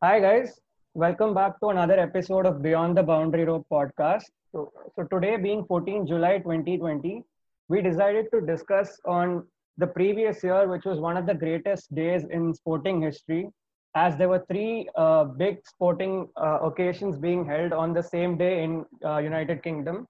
Hi, 0.00 0.20
guys. 0.20 0.60
Welcome 0.94 1.34
back 1.34 1.58
to 1.58 1.70
another 1.70 1.98
episode 1.98 2.46
of 2.46 2.62
Beyond 2.62 2.96
the 2.96 3.02
Boundary 3.02 3.44
Rope 3.44 3.66
podcast. 3.68 4.26
So, 4.52 4.70
so 4.94 5.02
today, 5.12 5.36
being 5.36 5.64
14 5.64 6.06
July 6.06 6.38
2020, 6.38 7.24
we 7.68 7.82
decided 7.82 8.26
to 8.32 8.40
discuss 8.40 9.00
on 9.04 9.44
the 9.76 9.88
previous 9.88 10.44
year, 10.44 10.68
which 10.68 10.84
was 10.84 11.00
one 11.00 11.16
of 11.16 11.26
the 11.26 11.34
greatest 11.34 11.92
days 11.96 12.22
in 12.30 12.54
sporting 12.54 13.02
history, 13.02 13.50
as 13.96 14.16
there 14.16 14.28
were 14.28 14.44
three 14.48 14.88
uh, 14.94 15.24
big 15.24 15.66
sporting 15.66 16.28
uh, 16.36 16.60
occasions 16.62 17.18
being 17.18 17.44
held 17.44 17.72
on 17.72 17.92
the 17.92 18.02
same 18.02 18.38
day 18.38 18.62
in 18.62 18.84
uh, 19.04 19.18
United 19.18 19.64
Kingdom. 19.64 20.06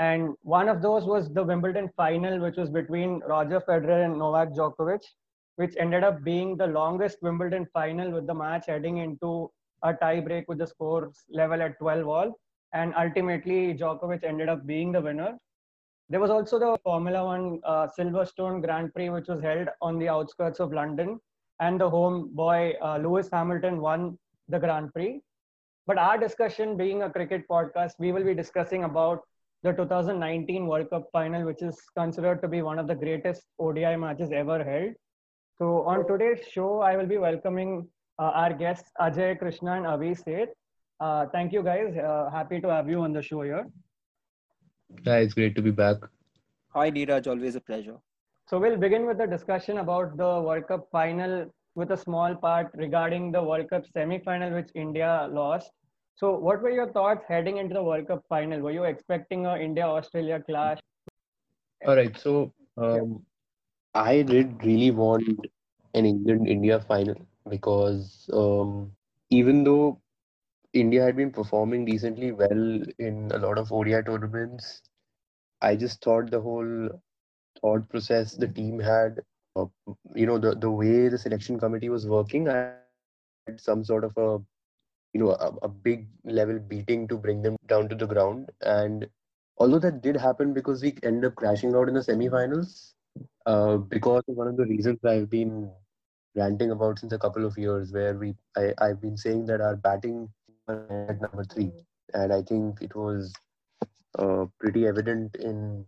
And 0.00 0.34
one 0.42 0.68
of 0.68 0.82
those 0.82 1.04
was 1.04 1.32
the 1.32 1.44
Wimbledon 1.44 1.90
final, 1.96 2.40
which 2.40 2.56
was 2.56 2.70
between 2.70 3.20
Roger 3.20 3.60
Federer 3.60 4.04
and 4.04 4.18
Novak 4.18 4.48
Djokovic 4.48 5.04
which 5.58 5.74
ended 5.76 6.04
up 6.04 6.22
being 6.22 6.56
the 6.56 6.66
longest 6.66 7.18
Wimbledon 7.20 7.66
final 7.72 8.12
with 8.12 8.26
the 8.28 8.34
match 8.34 8.66
heading 8.66 8.98
into 8.98 9.50
a 9.82 9.92
tie 9.92 10.20
break 10.20 10.48
with 10.48 10.58
the 10.58 10.66
scores 10.66 11.24
level 11.30 11.60
at 11.60 11.78
12 11.78 12.06
all. 12.06 12.40
And 12.72 12.94
ultimately, 12.96 13.74
Djokovic 13.74 14.22
ended 14.22 14.48
up 14.48 14.64
being 14.66 14.92
the 14.92 15.00
winner. 15.00 15.36
There 16.10 16.20
was 16.20 16.30
also 16.30 16.58
the 16.60 16.78
Formula 16.84 17.24
One 17.24 17.60
uh, 17.64 17.88
Silverstone 17.98 18.62
Grand 18.62 18.94
Prix, 18.94 19.10
which 19.10 19.26
was 19.26 19.40
held 19.40 19.68
on 19.82 19.98
the 19.98 20.08
outskirts 20.08 20.60
of 20.60 20.72
London. 20.72 21.18
And 21.60 21.80
the 21.80 21.90
home 21.90 22.30
boy, 22.34 22.74
uh, 22.80 22.98
Lewis 22.98 23.28
Hamilton, 23.32 23.80
won 23.80 24.16
the 24.48 24.60
Grand 24.60 24.92
Prix. 24.94 25.20
But 25.88 25.98
our 25.98 26.18
discussion 26.18 26.76
being 26.76 27.02
a 27.02 27.10
cricket 27.10 27.48
podcast, 27.48 27.92
we 27.98 28.12
will 28.12 28.24
be 28.24 28.34
discussing 28.34 28.84
about 28.84 29.22
the 29.64 29.72
2019 29.72 30.68
World 30.68 30.88
Cup 30.90 31.08
final, 31.12 31.44
which 31.44 31.62
is 31.62 31.80
considered 31.96 32.40
to 32.42 32.48
be 32.48 32.62
one 32.62 32.78
of 32.78 32.86
the 32.86 32.94
greatest 32.94 33.42
ODI 33.58 33.96
matches 33.96 34.30
ever 34.30 34.62
held. 34.62 34.94
So 35.58 35.82
on 35.82 36.06
today's 36.06 36.46
show, 36.48 36.80
I 36.82 36.96
will 36.96 37.06
be 37.06 37.18
welcoming 37.18 37.88
uh, 38.20 38.30
our 38.42 38.52
guests 38.52 38.92
Ajay 39.00 39.36
Krishna 39.38 39.72
and 39.72 39.86
Avi 39.86 40.14
Seth. 40.14 40.50
Uh, 41.00 41.26
thank 41.32 41.52
you 41.52 41.64
guys. 41.64 41.96
Uh, 41.96 42.30
happy 42.30 42.60
to 42.60 42.68
have 42.68 42.88
you 42.88 43.00
on 43.00 43.12
the 43.12 43.20
show 43.20 43.42
here. 43.42 43.66
Yeah, 45.04 45.16
it's 45.16 45.34
great 45.34 45.56
to 45.56 45.62
be 45.62 45.72
back. 45.72 45.96
Hi, 46.74 46.90
Neeraj. 46.92 47.26
Always 47.26 47.56
a 47.56 47.60
pleasure. 47.60 47.96
So 48.48 48.60
we'll 48.60 48.76
begin 48.76 49.04
with 49.04 49.18
the 49.18 49.26
discussion 49.26 49.78
about 49.78 50.16
the 50.16 50.40
World 50.40 50.68
Cup 50.68 50.86
final 50.92 51.52
with 51.74 51.90
a 51.90 51.96
small 51.96 52.36
part 52.36 52.70
regarding 52.74 53.32
the 53.32 53.42
World 53.42 53.68
Cup 53.68 53.84
semi-final, 53.92 54.54
which 54.54 54.70
India 54.76 55.28
lost. 55.30 55.72
So 56.14 56.36
what 56.36 56.62
were 56.62 56.70
your 56.70 56.92
thoughts 56.92 57.24
heading 57.28 57.56
into 57.56 57.74
the 57.74 57.82
World 57.82 58.06
Cup 58.06 58.24
final? 58.28 58.60
Were 58.60 58.70
you 58.70 58.84
expecting 58.84 59.46
a 59.46 59.56
India-Australia 59.56 60.40
clash? 60.46 60.78
All 61.86 61.96
right, 61.96 62.16
so 62.16 62.52
um, 62.76 63.22
I 63.98 64.22
did 64.22 64.64
really 64.64 64.90
want 64.92 65.46
an 65.94 66.06
England 66.06 66.48
India 66.48 66.80
final 66.80 67.16
because 67.48 68.30
um, 68.32 68.96
even 69.30 69.64
though 69.64 70.00
India 70.72 71.02
had 71.04 71.16
been 71.16 71.32
performing 71.32 71.84
decently 71.84 72.32
well 72.32 72.82
in 72.98 73.30
a 73.34 73.38
lot 73.38 73.58
of 73.58 73.72
ODI 73.72 74.02
tournaments, 74.02 74.82
I 75.62 75.76
just 75.76 76.02
thought 76.02 76.30
the 76.30 76.40
whole 76.40 76.90
thought 77.60 77.88
process 77.90 78.34
the 78.36 78.48
team 78.48 78.80
had, 78.80 79.22
uh, 79.56 79.66
you 80.14 80.26
know, 80.26 80.38
the, 80.38 80.54
the 80.54 80.70
way 80.70 81.08
the 81.08 81.18
selection 81.18 81.58
committee 81.58 81.90
was 81.90 82.06
working, 82.06 82.48
I 82.48 82.62
had 82.62 82.84
some 82.84 83.02
sort 83.02 83.32
of 83.32 83.42
a, 84.16 84.38
you 84.56 84.62
know, 84.68 84.82
a, 85.30 85.52
a 85.62 85.68
big 85.68 86.08
level 86.24 86.58
beating 86.58 87.08
to 87.08 87.16
bring 87.18 87.42
them 87.42 87.56
down 87.66 87.88
to 87.88 87.96
the 87.96 88.06
ground. 88.06 88.50
And 88.60 89.08
although 89.58 89.78
that 89.80 90.02
did 90.02 90.16
happen 90.16 90.54
because 90.54 90.82
we 90.82 90.94
ended 91.02 91.24
up 91.26 91.36
crashing 91.36 91.74
out 91.74 91.88
in 91.88 91.94
the 91.94 92.02
semi-finals, 92.02 92.94
uh, 93.46 93.76
because 93.76 94.22
one 94.26 94.48
of 94.48 94.56
the 94.56 94.66
reasons 94.66 95.04
I've 95.04 95.30
been 95.30 95.70
ranting 96.34 96.70
about 96.70 96.98
since 96.98 97.12
a 97.12 97.18
couple 97.18 97.44
of 97.44 97.56
years, 97.58 97.92
where 97.92 98.14
we 98.14 98.34
I, 98.56 98.72
I've 98.78 99.00
been 99.00 99.16
saying 99.16 99.46
that 99.46 99.60
our 99.60 99.76
batting 99.76 100.28
at 100.68 101.20
number 101.20 101.44
three, 101.44 101.72
and 102.14 102.32
I 102.32 102.42
think 102.42 102.82
it 102.82 102.94
was 102.94 103.32
uh, 104.18 104.46
pretty 104.58 104.86
evident 104.86 105.36
in 105.36 105.84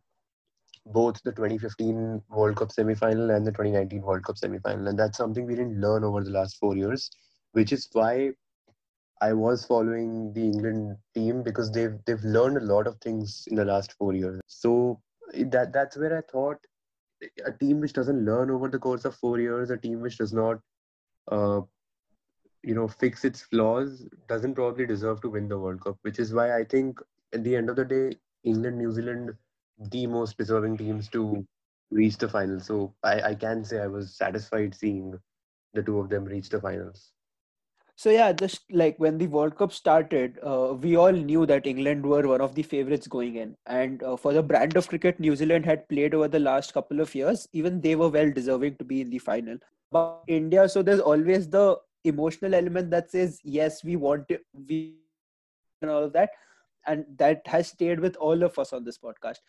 both 0.86 1.22
the 1.22 1.32
2015 1.32 2.22
World 2.30 2.56
Cup 2.56 2.72
semi-final 2.72 3.30
and 3.30 3.47
the 3.47 3.52
2019 3.52 4.02
World 4.02 4.24
Cup 4.24 4.38
semi-final, 4.38 4.88
and 4.88 4.98
that's 4.98 5.18
something 5.18 5.47
we 5.47 5.54
didn't 5.54 5.80
learn 5.80 6.04
over 6.04 6.24
the 6.24 6.30
last 6.30 6.56
four 6.58 6.76
years, 6.76 7.10
which 7.52 7.72
is 7.72 7.88
why 7.92 8.30
I 9.20 9.34
was 9.34 9.66
following 9.66 10.32
the 10.32 10.42
England 10.42 10.97
team 11.14 11.42
because 11.42 11.70
they've 11.70 11.98
they've 12.06 12.24
learned 12.24 12.56
a 12.56 12.64
lot 12.64 12.86
of 12.86 12.97
things 13.00 13.47
in 13.50 13.56
the 13.56 13.64
last 13.64 13.92
four 13.98 14.14
years. 14.14 14.41
So 14.47 15.00
that 15.34 15.72
that's 15.72 15.97
where 15.97 16.16
I 16.16 16.22
thought 16.32 16.58
a 17.44 17.53
team 17.53 17.81
which 17.81 17.92
doesn't 17.92 18.25
learn 18.25 18.50
over 18.50 18.69
the 18.69 18.78
course 18.78 19.04
of 19.04 19.14
four 19.14 19.38
years, 19.38 19.70
a 19.70 19.76
team 19.76 20.00
which 20.00 20.19
does 20.19 20.32
not, 20.32 20.60
uh, 21.31 21.60
you 22.62 22.75
know, 22.75 22.88
fix 22.88 23.25
its 23.25 23.42
flaws, 23.42 24.06
doesn't 24.28 24.54
probably 24.54 24.86
deserve 24.86 25.20
to 25.22 25.30
win 25.30 25.48
the 25.48 25.59
World 25.59 25.82
Cup. 25.82 25.98
Which 26.03 26.19
is 26.19 26.32
why 26.32 26.56
I 26.59 26.64
think 26.64 27.00
at 27.32 27.44
the 27.44 27.56
end 27.56 27.70
of 27.70 27.76
the 27.76 27.84
day, 27.84 28.19
England, 28.44 28.78
New 28.78 28.92
Zealand, 28.92 29.34
the 29.91 30.06
most 30.06 30.36
deserving 30.36 30.76
teams 30.78 31.09
to 31.10 31.47
reach 31.91 32.19
the 32.19 32.28
final. 32.28 32.60
So 32.60 32.94
I, 33.03 33.20
I 33.22 33.34
can 33.34 33.64
say 33.64 33.80
I 33.80 33.86
was 33.86 34.14
satisfied 34.16 34.75
seeing 34.75 35.19
the 35.72 35.82
two 35.82 35.98
of 35.98 36.09
them 36.09 36.25
reach 36.25 36.48
the 36.48 36.60
finals. 36.60 37.12
So 38.00 38.08
yeah, 38.08 38.32
just 38.32 38.62
like 38.72 38.96
when 38.98 39.18
the 39.18 39.26
World 39.26 39.58
Cup 39.58 39.74
started, 39.74 40.38
uh, 40.42 40.72
we 40.72 40.96
all 40.96 41.12
knew 41.12 41.44
that 41.44 41.66
England 41.66 42.02
were 42.02 42.26
one 42.26 42.40
of 42.40 42.54
the 42.54 42.62
favorites 42.62 43.06
going 43.06 43.34
in, 43.36 43.54
and 43.66 44.02
uh, 44.02 44.16
for 44.16 44.32
the 44.32 44.42
brand 44.42 44.74
of 44.78 44.88
cricket 44.88 45.20
New 45.20 45.36
Zealand 45.36 45.66
had 45.66 45.86
played 45.90 46.14
over 46.14 46.26
the 46.26 46.40
last 46.40 46.72
couple 46.72 47.00
of 47.00 47.14
years, 47.14 47.46
even 47.52 47.78
they 47.82 47.96
were 47.96 48.08
well 48.08 48.30
deserving 48.30 48.76
to 48.76 48.84
be 48.84 49.02
in 49.02 49.10
the 49.10 49.18
final. 49.18 49.58
But 49.92 50.22
India, 50.28 50.66
so 50.66 50.82
there's 50.82 51.00
always 51.00 51.50
the 51.50 51.76
emotional 52.04 52.54
element 52.54 52.90
that 52.90 53.10
says 53.10 53.38
yes, 53.44 53.84
we 53.84 53.96
want 53.96 54.24
it, 54.30 54.46
we 54.66 54.94
and 55.82 55.90
all 55.90 56.04
of 56.04 56.14
that, 56.14 56.30
and 56.86 57.04
that 57.18 57.46
has 57.48 57.68
stayed 57.68 58.00
with 58.00 58.16
all 58.16 58.42
of 58.42 58.58
us 58.58 58.72
on 58.72 58.82
this 58.82 58.96
podcast. 58.96 59.40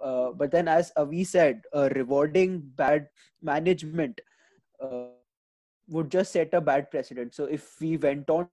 Uh, 0.00 0.30
but 0.30 0.52
then, 0.52 0.68
as 0.68 0.92
Avi 0.96 1.24
said, 1.24 1.62
rewarding 1.74 2.60
bad 2.76 3.08
management 3.42 4.20
uh, 4.80 5.06
would 5.88 6.10
just 6.10 6.32
set 6.32 6.52
a 6.54 6.60
bad 6.60 6.90
precedent. 6.90 7.34
So 7.34 7.44
if 7.44 7.80
we 7.80 7.96
went 7.96 8.28
on, 8.30 8.48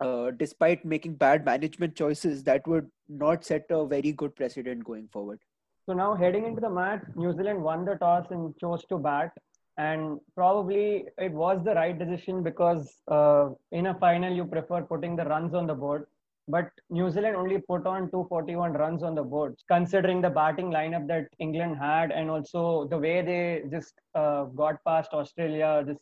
uh, 0.00 0.30
despite 0.30 0.84
making 0.84 1.14
bad 1.14 1.44
management 1.44 1.96
choices, 1.96 2.44
that 2.44 2.66
would 2.66 2.88
not 3.08 3.44
set 3.44 3.66
a 3.70 3.86
very 3.86 4.12
good 4.12 4.36
precedent 4.36 4.84
going 4.84 5.08
forward. 5.08 5.40
So 5.86 5.94
now 5.94 6.14
heading 6.14 6.44
into 6.44 6.60
the 6.60 6.70
match, 6.70 7.02
New 7.16 7.32
Zealand 7.32 7.62
won 7.62 7.84
the 7.84 7.94
toss 7.94 8.26
and 8.30 8.54
chose 8.58 8.84
to 8.90 8.98
bat. 8.98 9.32
And 9.78 10.18
probably 10.34 11.06
it 11.16 11.32
was 11.32 11.64
the 11.64 11.74
right 11.74 11.98
decision 11.98 12.42
because 12.42 12.96
uh, 13.08 13.50
in 13.72 13.86
a 13.86 13.94
final 13.94 14.32
you 14.32 14.44
prefer 14.44 14.82
putting 14.82 15.16
the 15.16 15.24
runs 15.24 15.54
on 15.54 15.66
the 15.66 15.74
board. 15.74 16.06
But 16.48 16.70
New 16.90 17.10
Zealand 17.10 17.36
only 17.36 17.58
put 17.58 17.86
on 17.86 18.10
241 18.10 18.72
runs 18.72 19.02
on 19.02 19.14
the 19.14 19.22
board, 19.22 19.56
considering 19.70 20.20
the 20.20 20.30
batting 20.30 20.70
lineup 20.70 21.06
that 21.08 21.28
England 21.38 21.76
had 21.78 22.10
and 22.10 22.30
also 22.30 22.86
the 22.88 22.98
way 22.98 23.20
they 23.22 23.68
just 23.70 23.94
uh, 24.14 24.44
got 24.44 24.82
past 24.84 25.12
Australia, 25.12 25.84
just 25.86 26.00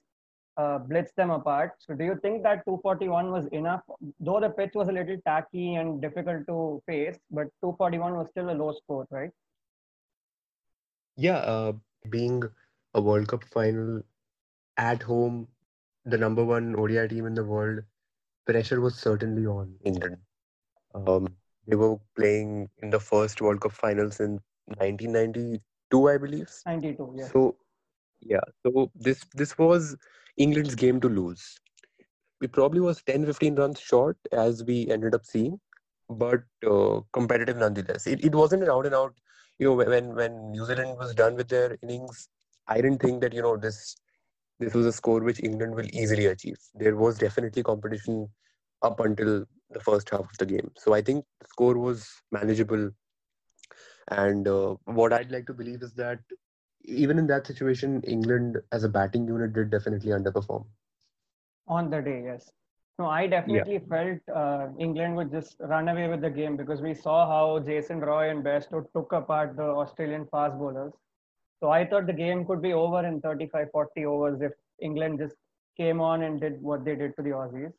uh, 0.56 0.78
blitz 0.78 1.12
them 1.16 1.30
apart. 1.30 1.72
So 1.78 1.94
do 1.94 2.04
you 2.04 2.18
think 2.22 2.42
that 2.42 2.64
241 2.64 3.30
was 3.30 3.46
enough? 3.48 3.82
Though 4.20 4.40
the 4.40 4.50
pitch 4.50 4.72
was 4.74 4.88
a 4.88 4.92
little 4.92 5.18
tacky 5.26 5.74
and 5.74 6.00
difficult 6.00 6.46
to 6.46 6.82
face, 6.86 7.18
but 7.30 7.48
241 7.62 8.14
was 8.16 8.28
still 8.30 8.50
a 8.50 8.52
low 8.52 8.74
score, 8.82 9.06
right? 9.10 9.30
Yeah, 11.16 11.38
uh, 11.38 11.72
being 12.10 12.42
a 12.94 13.00
World 13.00 13.28
Cup 13.28 13.44
final 13.44 14.02
at 14.76 15.02
home, 15.02 15.48
the 16.04 16.18
number 16.18 16.44
one 16.44 16.76
ODI 16.76 17.08
team 17.08 17.26
in 17.26 17.34
the 17.34 17.44
world, 17.44 17.80
pressure 18.46 18.80
was 18.80 18.94
certainly 18.94 19.46
on 19.46 19.74
England. 19.84 20.18
Um, 20.94 21.28
they 21.66 21.76
were 21.76 21.96
playing 22.14 22.68
in 22.82 22.90
the 22.90 23.00
first 23.00 23.40
World 23.40 23.60
Cup 23.60 23.72
finals 23.72 24.20
in 24.20 24.40
1992, 24.66 26.08
I 26.08 26.18
believe. 26.18 26.50
92, 26.64 27.14
yeah. 27.16 27.28
So, 27.28 27.56
yeah, 28.20 28.40
so 28.62 28.90
this 28.94 29.24
this 29.34 29.58
was 29.58 29.96
England's 30.36 30.74
game 30.74 31.00
to 31.00 31.08
lose. 31.08 31.58
It 32.42 32.52
probably 32.52 32.80
was 32.80 33.02
10 33.02 33.24
15 33.24 33.54
runs 33.56 33.80
short, 33.80 34.18
as 34.32 34.62
we 34.64 34.88
ended 34.90 35.14
up 35.14 35.24
seeing, 35.24 35.58
but 36.10 36.42
uh, 36.68 37.00
competitive 37.12 37.56
nonetheless. 37.56 38.06
It, 38.06 38.24
it 38.24 38.34
wasn't 38.34 38.62
an 38.62 38.70
out 38.70 38.86
and 38.86 38.94
out, 38.94 39.14
you 39.58 39.66
know, 39.66 39.74
when, 39.74 40.14
when 40.14 40.50
New 40.50 40.64
Zealand 40.66 40.98
was 40.98 41.14
done 41.14 41.34
with 41.34 41.48
their 41.48 41.78
innings, 41.82 42.28
I 42.68 42.76
didn't 42.76 43.00
think 43.00 43.20
that, 43.22 43.32
you 43.32 43.42
know, 43.42 43.56
this 43.56 43.96
this 44.58 44.72
was 44.74 44.86
a 44.86 44.92
score 44.92 45.20
which 45.20 45.42
England 45.42 45.74
will 45.74 45.86
easily 45.92 46.26
achieve. 46.26 46.56
There 46.74 46.96
was 46.96 47.18
definitely 47.18 47.62
competition 47.62 48.28
up 48.82 49.00
until 49.00 49.44
the 49.70 49.80
first 49.80 50.08
half 50.10 50.20
of 50.20 50.38
the 50.38 50.46
game. 50.46 50.70
So 50.78 50.94
I 50.94 51.02
think 51.02 51.24
the 51.40 51.46
score 51.48 51.76
was 51.76 52.08
manageable. 52.32 52.90
And 54.08 54.46
uh, 54.48 54.76
what 54.84 55.12
I'd 55.12 55.30
like 55.30 55.46
to 55.46 55.54
believe 55.54 55.82
is 55.82 55.92
that 55.94 56.20
even 56.86 57.18
in 57.18 57.26
that 57.26 57.46
situation, 57.46 58.02
England 58.02 58.58
as 58.72 58.84
a 58.84 58.88
batting 58.88 59.26
unit 59.26 59.52
did 59.52 59.70
definitely 59.70 60.12
underperform. 60.12 60.64
On 61.68 61.90
the 61.90 62.00
day, 62.00 62.22
yes. 62.24 62.50
No, 62.98 63.06
I 63.06 63.26
definitely 63.26 63.74
yeah. 63.74 63.88
felt 63.90 64.20
uh, 64.34 64.68
England 64.78 65.16
would 65.16 65.30
just 65.30 65.56
run 65.60 65.88
away 65.88 66.08
with 66.08 66.22
the 66.22 66.30
game 66.30 66.56
because 66.56 66.80
we 66.80 66.94
saw 66.94 67.26
how 67.26 67.58
Jason 67.58 68.00
Roy 68.00 68.30
and 68.30 68.42
Bairstow 68.42 68.86
took 68.94 69.12
apart 69.12 69.56
the 69.56 69.64
Australian 69.64 70.26
fast 70.30 70.56
bowlers. 70.56 70.92
So 71.60 71.70
I 71.70 71.84
thought 71.84 72.06
the 72.06 72.12
game 72.12 72.46
could 72.46 72.62
be 72.62 72.72
over 72.72 73.04
in 73.04 73.20
35, 73.20 73.68
40 73.70 74.06
overs 74.06 74.40
if 74.40 74.52
England 74.80 75.18
just 75.18 75.34
came 75.76 76.00
on 76.00 76.22
and 76.22 76.40
did 76.40 76.62
what 76.62 76.84
they 76.84 76.94
did 76.94 77.14
to 77.16 77.22
the 77.22 77.30
Aussies. 77.30 77.72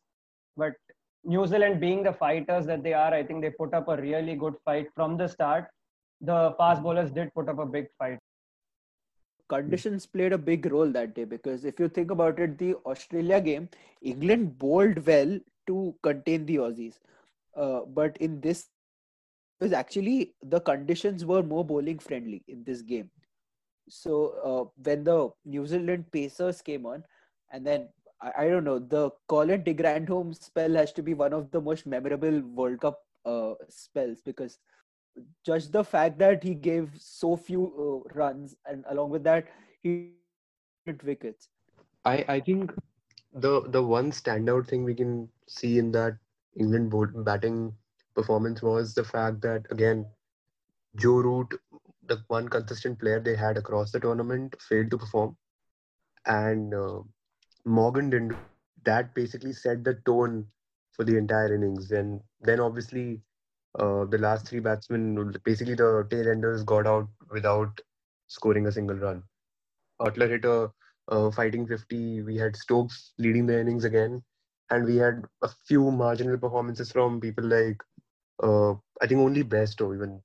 But 0.55 0.73
New 1.23 1.47
Zealand, 1.47 1.79
being 1.79 2.03
the 2.03 2.13
fighters 2.13 2.65
that 2.67 2.83
they 2.83 2.93
are, 2.93 3.13
I 3.13 3.23
think 3.23 3.41
they 3.41 3.49
put 3.49 3.73
up 3.73 3.87
a 3.87 3.97
really 3.97 4.35
good 4.35 4.53
fight 4.65 4.87
from 4.95 5.17
the 5.17 5.27
start. 5.27 5.67
The 6.21 6.53
fast 6.57 6.83
bowlers 6.83 7.11
did 7.11 7.33
put 7.33 7.49
up 7.49 7.59
a 7.59 7.65
big 7.65 7.87
fight. 7.97 8.19
Conditions 9.49 10.05
played 10.05 10.33
a 10.33 10.37
big 10.37 10.65
role 10.71 10.91
that 10.91 11.15
day 11.15 11.23
because 11.23 11.63
if 11.63 11.79
you 11.79 11.87
think 11.87 12.11
about 12.11 12.39
it, 12.39 12.57
the 12.57 12.75
Australia 12.85 13.39
game, 13.39 13.69
England 14.01 14.57
bowled 14.57 15.05
well 15.05 15.39
to 15.67 15.95
contain 16.03 16.45
the 16.45 16.57
Aussies. 16.57 16.99
Uh, 17.55 17.81
but 17.87 18.17
in 18.17 18.41
this, 18.41 18.67
was 19.59 19.73
actually 19.73 20.33
the 20.43 20.59
conditions 20.59 21.25
were 21.25 21.41
more 21.41 21.65
bowling 21.65 21.99
friendly 21.99 22.43
in 22.47 22.63
this 22.63 22.81
game. 22.81 23.09
So 23.89 24.13
uh, 24.43 24.81
when 24.83 25.03
the 25.03 25.29
New 25.45 25.65
Zealand 25.65 26.11
Pacers 26.11 26.61
came 26.61 26.85
on, 26.85 27.03
and 27.51 27.65
then 27.65 27.87
I, 28.21 28.31
I, 28.37 28.47
don't 28.49 28.63
know, 28.65 28.79
the 28.79 29.09
Colin 29.27 29.63
de 29.63 29.73
Grandhomme 29.73 30.33
spell 30.33 30.73
has 30.73 30.91
to 30.93 31.01
be 31.01 31.13
one 31.13 31.33
of 31.33 31.49
the 31.51 31.61
most 31.61 31.85
memorable 31.85 32.41
World 32.41 32.81
Cup 32.81 32.99
uh, 33.25 33.53
spells 33.69 34.21
because 34.23 34.59
just 35.43 35.71
the 35.71 35.83
fact 35.83 36.17
that 36.19 36.43
he 36.43 36.53
gave 36.53 36.89
so 36.97 37.35
few 37.35 37.65
uh, 37.85 38.13
runs 38.13 38.55
and 38.65 38.83
along 38.89 39.09
with 39.11 39.23
that 39.23 39.47
he 39.81 39.91
hit 40.85 41.03
wickets. 41.03 41.49
I 42.05 42.25
I 42.27 42.39
think 42.39 42.73
the 43.33 43.61
the 43.69 43.83
one 43.83 44.11
standout 44.11 44.67
thing 44.67 44.83
we 44.83 44.95
can 44.95 45.29
see 45.47 45.77
in 45.77 45.91
that 45.91 46.17
England 46.55 46.93
batting 47.25 47.73
performance 48.15 48.61
was 48.61 48.93
the 48.93 49.03
fact 49.03 49.41
that 49.41 49.65
again 49.71 50.05
Joe 50.95 51.17
Root, 51.17 51.53
the 52.07 52.23
one 52.27 52.47
consistent 52.47 52.99
player 52.99 53.19
they 53.19 53.35
had 53.35 53.57
across 53.57 53.91
the 53.91 53.99
tournament, 53.99 54.55
failed 54.59 54.89
to 54.91 54.97
perform, 54.97 55.37
and 56.25 56.73
uh, 56.73 57.01
Morgan 57.65 58.09
didn't. 58.09 58.35
That 58.83 59.13
basically 59.13 59.53
set 59.53 59.83
the 59.83 59.95
tone 60.05 60.47
for 60.93 61.03
the 61.03 61.17
entire 61.17 61.53
innings, 61.53 61.91
and 61.91 62.21
then 62.41 62.59
obviously 62.59 63.21
uh, 63.77 64.05
the 64.05 64.17
last 64.17 64.47
three 64.47 64.59
batsmen, 64.59 65.33
basically 65.43 65.75
the 65.75 66.07
tail 66.09 66.27
enders, 66.29 66.63
got 66.63 66.87
out 66.87 67.07
without 67.31 67.79
scoring 68.27 68.67
a 68.67 68.71
single 68.71 68.97
run. 68.97 69.23
Buttler 69.99 70.29
hit 70.29 70.45
a, 70.45 70.71
fighting 71.31 71.67
50. 71.67 72.21
We 72.21 72.37
had 72.37 72.55
Stokes 72.55 73.13
leading 73.17 73.47
the 73.47 73.59
innings 73.59 73.85
again, 73.85 74.23
and 74.69 74.85
we 74.85 74.97
had 74.97 75.25
a 75.41 75.49
few 75.65 75.91
marginal 75.91 76.37
performances 76.37 76.91
from 76.91 77.19
people 77.21 77.45
like 77.45 77.81
uh, 78.43 78.71
I 79.01 79.07
think 79.07 79.19
only 79.21 79.43
Bairstow, 79.43 79.95
even 79.95 80.21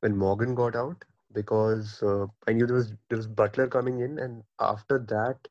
when 0.00 0.16
Morgan 0.16 0.54
got 0.54 0.76
out 0.76 1.04
because 1.32 2.02
uh, 2.02 2.26
I 2.48 2.52
knew 2.52 2.66
there 2.66 2.76
was 2.76 2.92
there 3.08 3.18
was 3.18 3.26
Buttler 3.28 3.70
coming 3.70 4.00
in, 4.00 4.18
and 4.18 4.42
after 4.60 4.98
that, 5.08 5.48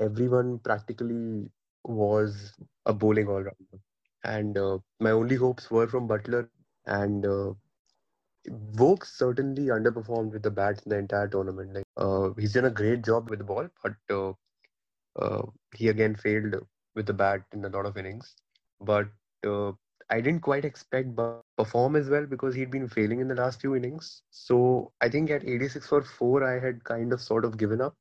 everyone 0.00 0.58
practically 0.60 1.50
was 1.84 2.52
a 2.86 2.92
bowling 2.92 3.28
all 3.28 3.42
rounder, 3.42 3.80
and 4.24 4.58
uh, 4.58 4.78
my 5.00 5.10
only 5.10 5.36
hopes 5.36 5.70
were 5.70 5.88
from 5.88 6.08
Buttler, 6.08 6.48
and. 6.86 7.26
Uh, 7.26 7.54
certainly 9.04 9.66
underperformed 9.66 10.32
with 10.32 10.42
the 10.42 10.50
bats 10.50 10.82
in 10.84 10.90
the 10.90 10.98
entire 10.98 11.28
tournament. 11.28 11.74
Like 11.74 11.84
uh, 11.96 12.30
he's 12.38 12.52
done 12.52 12.66
a 12.66 12.70
great 12.70 13.02
job 13.04 13.30
with 13.30 13.38
the 13.38 13.44
ball, 13.44 13.68
but 13.82 13.94
uh, 14.10 14.32
uh, 15.20 15.42
he 15.74 15.88
again 15.88 16.14
failed 16.14 16.54
with 16.94 17.06
the 17.06 17.12
bat 17.12 17.42
in 17.52 17.64
a 17.64 17.68
lot 17.68 17.86
of 17.86 17.96
innings. 17.96 18.34
But 18.80 19.08
uh, 19.46 19.72
I 20.08 20.20
didn't 20.20 20.42
quite 20.42 20.64
expect 20.64 21.16
but 21.16 21.42
perform 21.58 21.96
as 21.96 22.08
well 22.08 22.26
because 22.26 22.54
he'd 22.54 22.70
been 22.70 22.88
failing 22.88 23.20
in 23.20 23.28
the 23.28 23.34
last 23.34 23.60
few 23.60 23.74
innings. 23.74 24.22
So 24.30 24.92
I 25.00 25.08
think 25.08 25.30
at 25.30 25.44
86 25.44 25.86
for 25.86 26.02
four, 26.02 26.44
I 26.44 26.64
had 26.64 26.84
kind 26.84 27.12
of 27.12 27.20
sort 27.20 27.44
of 27.44 27.56
given 27.56 27.80
up. 27.80 27.96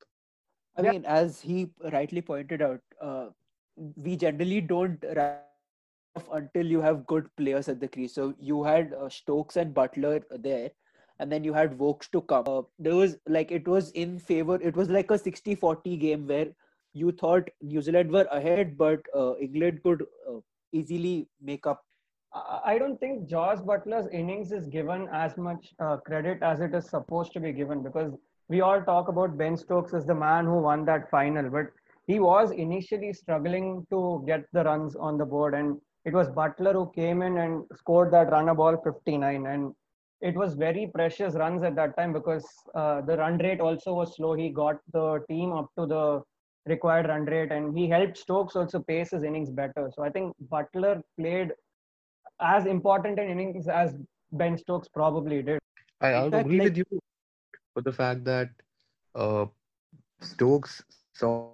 I 0.77 0.83
yeah. 0.83 0.91
mean, 0.91 1.05
as 1.05 1.41
he 1.41 1.71
rightly 1.91 2.21
pointed 2.21 2.61
out, 2.61 2.81
uh, 3.01 3.27
we 3.95 4.15
generally 4.15 4.61
don't 4.61 5.03
run 5.15 5.37
off 6.15 6.27
until 6.33 6.65
you 6.65 6.81
have 6.81 7.07
good 7.07 7.27
players 7.37 7.69
at 7.69 7.79
the 7.79 7.87
crease. 7.87 8.13
So 8.13 8.35
you 8.39 8.63
had 8.63 8.93
uh, 8.93 9.09
Stokes 9.09 9.55
and 9.55 9.73
Buttler 9.73 10.21
there, 10.29 10.69
and 11.19 11.31
then 11.31 11.43
you 11.43 11.53
had 11.53 11.77
Woakes 11.79 12.09
to 12.11 12.21
come. 12.21 12.43
Uh, 12.45 12.61
there 12.77 12.95
was 12.95 13.17
like 13.27 13.51
it 13.51 13.67
was 13.67 13.91
in 13.91 14.19
favor. 14.19 14.61
It 14.61 14.75
was 14.75 14.89
like 14.89 15.09
a 15.09 15.17
60-40 15.17 15.99
game 15.99 16.27
where 16.27 16.47
you 16.93 17.11
thought 17.11 17.49
New 17.61 17.81
Zealand 17.81 18.11
were 18.11 18.27
ahead, 18.31 18.77
but 18.77 19.01
uh, 19.15 19.35
England 19.37 19.81
could 19.83 20.05
uh, 20.29 20.39
easily 20.71 21.27
make 21.41 21.65
up 21.65 21.83
I 22.35 22.77
don't 22.77 22.99
think 22.99 23.29
Jos 23.29 23.61
Buttler's 23.61 24.07
innings 24.11 24.51
is 24.51 24.67
given 24.67 25.07
as 25.13 25.37
much 25.37 25.73
uh, 25.79 25.97
credit 25.97 26.43
as 26.43 26.59
it 26.59 26.75
is 26.75 26.89
supposed 26.89 27.31
to 27.33 27.39
be 27.39 27.53
given 27.53 27.81
because 27.81 28.11
we 28.49 28.59
all 28.59 28.81
talk 28.81 29.07
about 29.07 29.37
Ben 29.37 29.55
Stokes 29.55 29.93
as 29.93 30.05
the 30.05 30.15
man 30.15 30.43
who 30.45 30.59
won 30.59 30.83
that 30.85 31.09
final, 31.09 31.49
but 31.49 31.67
he 32.07 32.19
was 32.19 32.51
initially 32.51 33.13
struggling 33.13 33.87
to 33.89 34.23
get 34.27 34.43
the 34.51 34.63
runs 34.65 34.97
on 34.97 35.17
the 35.17 35.25
board, 35.25 35.53
and 35.53 35.79
it 36.03 36.13
was 36.13 36.27
Buttler 36.29 36.73
who 36.73 36.91
came 36.93 37.21
in 37.21 37.37
and 37.37 37.63
scored 37.73 38.11
that 38.11 38.31
runner 38.31 38.53
ball 38.53 38.77
59, 38.83 39.47
and 39.47 39.73
it 40.21 40.35
was 40.35 40.53
very 40.55 40.91
precious 40.93 41.35
runs 41.35 41.63
at 41.63 41.75
that 41.75 41.97
time 41.97 42.11
because 42.11 42.45
uh, 42.75 43.01
the 43.01 43.17
run 43.17 43.37
rate 43.37 43.61
also 43.61 43.93
was 43.93 44.15
slow. 44.15 44.33
He 44.33 44.49
got 44.49 44.77
the 44.91 45.23
team 45.29 45.53
up 45.53 45.69
to 45.79 45.85
the 45.85 46.21
required 46.67 47.07
run 47.07 47.25
rate, 47.25 47.51
and 47.51 47.75
he 47.77 47.87
helped 47.87 48.17
Stokes 48.17 48.55
also 48.55 48.79
pace 48.79 49.11
his 49.11 49.23
innings 49.23 49.49
better. 49.49 49.89
So 49.95 50.03
I 50.03 50.09
think 50.09 50.35
Buttler 50.51 51.01
played 51.17 51.51
as 52.39 52.65
important 52.65 53.19
an 53.19 53.29
innings 53.29 53.67
as 53.67 53.95
Ben 54.31 54.57
Stokes 54.57 54.87
probably 54.87 55.41
did. 55.41 55.59
I, 56.01 56.09
I 56.09 56.23
agree 56.25 56.59
with 56.59 56.77
you 56.77 56.85
for 57.73 57.81
the 57.81 57.93
fact 57.93 58.23
that 58.25 58.49
uh, 59.15 59.45
Stokes 60.21 60.83
saw 61.13 61.51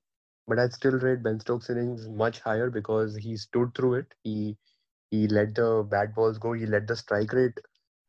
but 0.48 0.58
I'd 0.58 0.72
still 0.72 0.98
rate 0.98 1.22
Ben 1.22 1.38
Stokes' 1.40 1.70
innings 1.70 2.08
much 2.08 2.40
higher 2.40 2.70
because 2.70 3.16
he 3.16 3.36
stood 3.36 3.74
through 3.74 3.94
it. 3.96 4.14
He 4.24 4.56
he 5.10 5.28
let 5.28 5.54
the 5.54 5.86
bad 5.88 6.14
balls 6.14 6.38
go. 6.38 6.52
He 6.52 6.66
let 6.66 6.86
the 6.86 6.96
strike 6.96 7.32
rate 7.32 7.58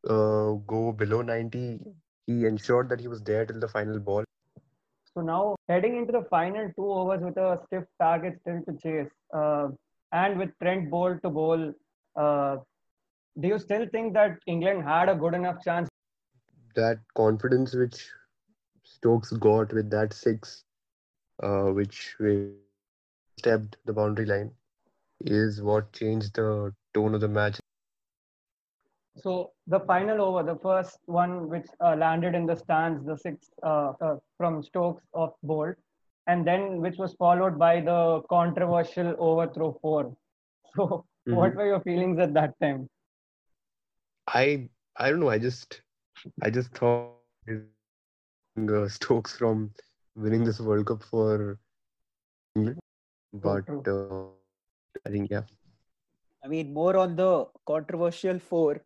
uh, 0.08 0.54
go 0.74 0.94
below 0.94 1.22
90. 1.22 1.80
He 2.28 2.46
ensured 2.46 2.90
that 2.90 3.00
he 3.00 3.08
was 3.08 3.22
there 3.22 3.46
till 3.46 3.60
the 3.60 3.68
final 3.68 4.00
ball. 4.00 4.24
So 5.14 5.22
now 5.22 5.56
heading 5.68 5.98
into 5.98 6.12
the 6.12 6.26
final 6.30 6.72
two 6.76 6.92
overs 6.92 7.22
with 7.22 7.38
a 7.38 7.60
stiff 7.66 7.84
target 8.00 8.40
still 8.42 8.62
to 8.68 8.78
chase, 8.78 9.12
uh, 9.34 9.70
and 10.12 10.38
with 10.40 10.50
Trent 10.62 10.90
Boult 10.90 11.22
to 11.24 11.30
bowl, 11.30 11.74
uh, 12.16 12.58
do 13.40 13.48
you 13.48 13.60
still 13.60 13.88
think 13.92 14.14
that 14.14 14.38
England 14.48 14.84
had 14.84 15.10
a 15.10 15.16
good 15.16 15.34
enough 15.34 15.64
chance? 15.64 15.90
That 16.76 17.00
confidence 17.16 17.76
which 17.76 18.10
Stokes 18.84 19.32
got 19.32 19.74
with 19.74 19.90
that 19.90 20.14
six 20.14 20.64
which 21.42 22.16
we 22.20 22.54
stepped 23.38 23.78
the 23.86 23.94
boundary 23.94 24.26
line, 24.26 24.52
is 25.22 25.62
what 25.62 25.92
changed 25.94 26.36
the 26.36 26.74
tone 26.94 27.14
of 27.16 27.22
the 27.22 27.28
match. 27.28 27.60
So 29.18 29.52
the 29.68 29.80
final 29.82 30.22
over, 30.22 30.44
the 30.44 30.60
first 30.60 31.00
one 31.06 31.50
which 31.50 31.68
uh, 31.84 31.96
landed 31.96 32.36
in 32.36 32.46
the 32.46 32.56
stands, 32.56 33.06
the 33.06 33.18
sixth 33.18 33.52
uh, 33.64 33.94
uh, 34.02 34.18
from 34.38 34.64
Stokes 34.64 35.04
of 35.14 35.34
Boult, 35.44 35.76
and 36.28 36.46
then 36.48 36.80
which 36.80 36.98
was 36.98 37.14
followed 37.16 37.58
by 37.60 37.82
the 37.82 38.22
controversial 38.30 39.16
overthrow 39.20 39.78
four. 39.82 40.16
So, 40.76 41.06
mm-hmm. 41.28 41.36
what 41.36 41.56
were 41.56 41.66
your 41.66 41.82
feelings 41.82 42.20
at 42.20 42.34
that 42.36 42.54
time? 42.62 42.88
I 44.28 44.70
I 44.98 45.10
don't 45.10 45.20
know. 45.20 45.30
I 45.30 45.40
just 45.40 45.82
I 46.44 46.52
just 46.52 46.72
thought 46.72 47.16
uh, 47.50 48.88
Stokes 48.88 49.36
from 49.36 49.72
winning 50.16 50.44
this 50.44 50.60
World 50.60 50.86
Cup 50.86 51.04
for 51.04 51.60
England. 52.56 52.80
But 53.34 53.70
uh, 53.88 54.24
I 55.06 55.10
think, 55.10 55.30
yeah. 55.30 55.44
I 56.44 56.48
mean, 56.48 56.74
more 56.74 56.98
on 56.98 57.16
the 57.16 57.48
controversial 57.66 58.40
four. 58.40 58.82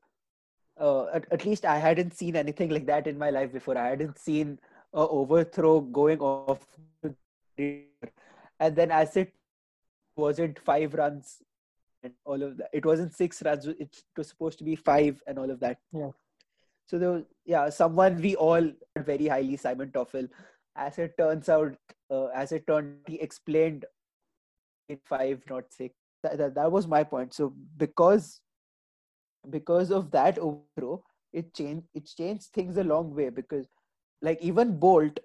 Uh, 0.80 1.06
at, 1.14 1.32
at 1.32 1.46
least 1.46 1.66
I 1.66 1.78
hadn't 1.78 2.18
seen 2.18 2.36
anything 2.36 2.70
like 2.70 2.88
that 2.88 3.08
in 3.08 3.18
my 3.18 3.30
life 3.30 3.54
before. 3.54 3.78
I 3.78 3.90
hadn't 3.90 4.18
seen 4.18 4.60
a 4.94 5.08
overthrow 5.08 5.82
going 5.82 6.20
off, 6.20 6.66
and 7.58 7.86
then 8.60 8.92
as 8.92 9.16
it 9.16 9.34
wasn't 10.16 10.60
five 10.60 10.94
runs 10.94 11.42
and 12.04 12.14
all 12.26 12.42
of 12.42 12.58
that. 12.58 12.70
It 12.74 12.86
wasn't 12.86 13.16
six 13.16 13.42
runs. 13.44 13.66
It 13.68 14.04
was 14.18 14.28
supposed 14.28 14.58
to 14.60 14.64
be 14.64 14.76
five 14.76 15.22
and 15.26 15.40
all 15.40 15.50
of 15.50 15.60
that. 15.62 15.78
Yeah. 15.92 16.10
So 16.86 17.00
there 17.00 17.12
was, 17.12 17.24
yeah, 17.46 17.70
someone 17.70 18.22
we 18.22 18.36
all 18.36 18.72
very 18.98 19.28
highly, 19.28 19.58
Simon 19.58 19.90
Taufel, 19.90 20.30
as 20.76 20.98
it 20.98 21.18
turns 21.18 21.50
out, 21.50 21.76
uh, 22.10 22.28
as 22.28 22.52
it 22.52 22.66
turned, 22.68 22.98
he 23.08 23.16
explained 23.16 23.86
in 24.90 25.00
five, 25.06 25.42
not 25.50 25.66
six. 25.70 25.96
That, 26.24 26.38
that, 26.38 26.56
that 26.56 26.72
was 26.72 26.88
my 26.88 27.04
point. 27.04 27.34
So 27.34 27.54
because 27.78 28.40
because 29.50 29.92
of 29.92 30.12
that 30.12 30.40
overthrow, 30.40 31.04
it 31.34 31.54
changed 31.54 31.88
it 31.94 32.06
changed 32.06 32.48
things 32.54 32.78
a 32.78 32.84
long 32.84 33.14
way 33.14 33.30
because 33.30 33.68
like 34.22 34.42
even 34.42 34.80
Boult 34.80 35.18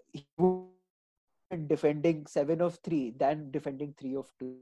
defending 1.66 2.26
seven 2.26 2.60
of 2.60 2.78
three 2.84 3.14
than 3.16 3.50
defending 3.50 3.94
three 3.98 4.16
of 4.16 4.26
two. 4.38 4.56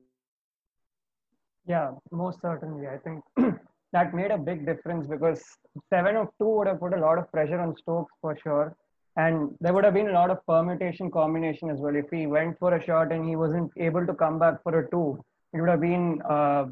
Yeah, 1.66 1.92
most 2.12 2.40
certainly. 2.42 2.86
I 2.86 2.98
think 2.98 3.24
that 3.92 4.14
made 4.14 4.30
a 4.30 4.38
big 4.38 4.66
difference 4.66 5.06
because 5.06 5.42
seven 5.90 6.16
of 6.16 6.28
two 6.38 6.48
would 6.48 6.68
have 6.68 6.80
put 6.80 6.94
a 6.94 7.00
lot 7.00 7.18
of 7.18 7.30
pressure 7.32 7.58
on 7.58 7.74
Stokes 7.76 8.12
for 8.20 8.36
sure 8.42 8.76
and 9.16 9.54
there 9.60 9.72
would 9.72 9.84
have 9.84 9.94
been 9.94 10.08
a 10.08 10.12
lot 10.12 10.30
of 10.30 10.44
permutation 10.46 11.10
combination 11.10 11.70
as 11.70 11.78
well. 11.78 11.96
If 11.96 12.10
he 12.10 12.26
went 12.26 12.58
for 12.58 12.74
a 12.74 12.82
shot 12.82 13.12
and 13.12 13.26
he 13.26 13.34
wasn't 13.34 13.70
able 13.76 14.06
to 14.06 14.14
come 14.14 14.38
back 14.38 14.62
for 14.62 14.78
a 14.78 14.90
two, 14.90 15.18
it 15.52 15.60
would 15.60 15.70
have 15.70 15.80
been 15.80 16.20
uh, 16.28 16.66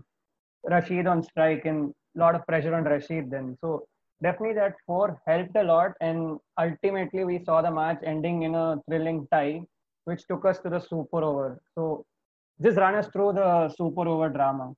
Rashid 0.65 1.07
on 1.07 1.23
strike 1.23 1.65
and 1.65 1.95
a 2.17 2.19
lot 2.19 2.35
of 2.35 2.47
pressure 2.47 2.75
on 2.75 2.85
Rashid 2.85 3.31
then. 3.31 3.57
So 3.61 3.87
definitely 4.23 4.55
that 4.57 4.75
four 4.87 5.21
helped 5.27 5.57
a 5.57 5.63
lot, 5.63 5.93
and 6.01 6.39
ultimately 6.59 7.25
we 7.25 7.43
saw 7.45 7.63
the 7.63 7.71
match 7.71 8.01
ending 8.05 8.43
in 8.43 8.55
a 8.55 8.77
thrilling 8.89 9.27
tie, 9.33 9.63
which 10.05 10.27
took 10.27 10.45
us 10.45 10.59
to 10.61 10.69
the 10.69 10.81
super 10.81 11.23
over. 11.23 11.61
So 11.75 12.05
just 12.63 12.77
run 12.77 12.95
us 12.95 13.09
through 13.09 13.33
the 13.33 13.69
super 13.71 14.07
over 14.07 14.29
drama. 14.29 14.75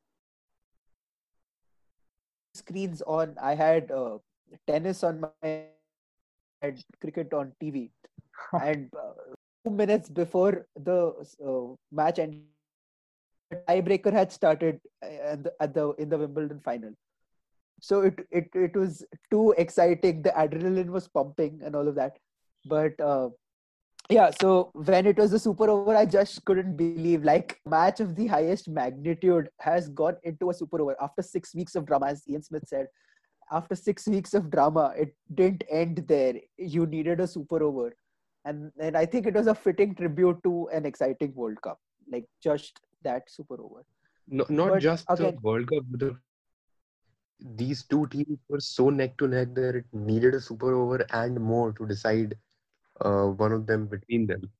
Screens 2.55 3.03
on. 3.03 3.37
I 3.43 3.55
had 3.55 3.91
uh, 3.91 4.19
tennis 4.67 5.03
on 5.05 5.21
my 5.21 5.65
had 6.63 6.83
cricket 7.01 7.33
on 7.33 7.53
TV, 7.63 7.91
and 8.63 8.91
uh, 8.95 9.13
two 9.65 9.71
minutes 9.71 10.09
before 10.09 10.67
the 10.77 11.15
uh, 11.47 11.75
match 11.93 12.19
and 12.19 12.43
tiebreaker 13.69 14.13
had 14.13 14.33
started 14.33 14.81
uh, 15.03 15.33
at 15.33 15.45
the, 15.45 15.53
at 15.61 15.75
the 15.75 15.91
in 15.93 16.09
the 16.09 16.19
Wimbledon 16.19 16.61
final. 16.61 16.93
So 17.81 18.03
it 18.03 18.27
it 18.31 18.49
it 18.55 18.77
was 18.77 19.05
too 19.31 19.55
exciting. 19.59 20.23
The 20.23 20.31
adrenaline 20.31 20.89
was 20.89 21.09
pumping 21.09 21.61
and 21.65 21.75
all 21.75 21.89
of 21.89 21.95
that, 21.97 22.19
but. 22.65 22.99
Uh, 23.01 23.31
yeah, 24.09 24.31
so 24.41 24.71
when 24.73 25.05
it 25.05 25.19
was 25.19 25.33
the 25.33 25.39
super 25.39 25.69
over, 25.69 25.97
I 25.97 26.07
just 26.07 26.45
couldn't 26.45 26.77
believe 26.77 27.25
like 27.25 27.61
match 27.67 27.99
of 27.99 28.15
the 28.15 28.29
highest 28.29 28.69
magnitude 28.69 29.49
has 29.59 29.89
gone 29.89 30.15
into 30.23 30.51
a 30.51 30.55
super 30.55 30.81
over 30.81 30.95
after 31.03 31.23
six 31.23 31.53
weeks 31.57 31.75
of 31.75 31.87
drama, 31.87 32.07
as 32.07 32.23
Ian 32.29 32.43
Smith 32.45 32.63
said 32.69 32.87
after 33.51 33.75
six 33.75 34.07
weeks 34.07 34.35
of 34.35 34.51
drama, 34.51 34.93
it 34.97 35.15
didn't 35.35 35.65
end 35.71 36.05
there. 36.09 36.35
You 36.59 36.87
needed 36.87 37.21
a 37.21 37.27
super 37.27 37.63
over. 37.63 37.97
And, 38.45 38.71
and 38.79 38.97
I 38.97 39.07
think 39.07 39.27
it 39.27 39.35
was 39.35 39.47
a 39.47 39.55
fitting 39.55 39.95
tribute 39.95 40.43
to 40.45 40.69
an 40.73 40.87
exciting 40.87 41.35
World 41.35 41.61
Cup, 41.63 41.81
like 42.11 42.27
just 42.43 42.81
that 43.03 43.31
super 43.31 43.61
over. 43.61 43.85
No, 44.29 44.45
not 44.49 44.69
but 44.71 44.79
just 44.81 45.05
again, 45.09 45.35
the 45.35 45.41
World 45.41 45.69
Cup, 45.69 45.85
but 45.91 46.01
the, 46.01 46.17
these 47.57 47.85
two 47.85 48.07
teams 48.09 48.39
were 48.49 48.61
so 48.61 48.91
neck 48.91 49.17
to 49.19 49.29
neck 49.29 49.55
that 49.55 49.77
it 49.77 49.85
needed 49.93 50.35
a 50.35 50.41
super 50.41 50.75
over 50.75 51.05
and 51.13 51.41
more 51.41 51.73
to 51.73 51.87
decide 51.87 52.37
uh, 53.01 53.27
one 53.27 53.53
of 53.53 53.67
them 53.67 53.87
between 53.87 54.27
them. 54.27 54.51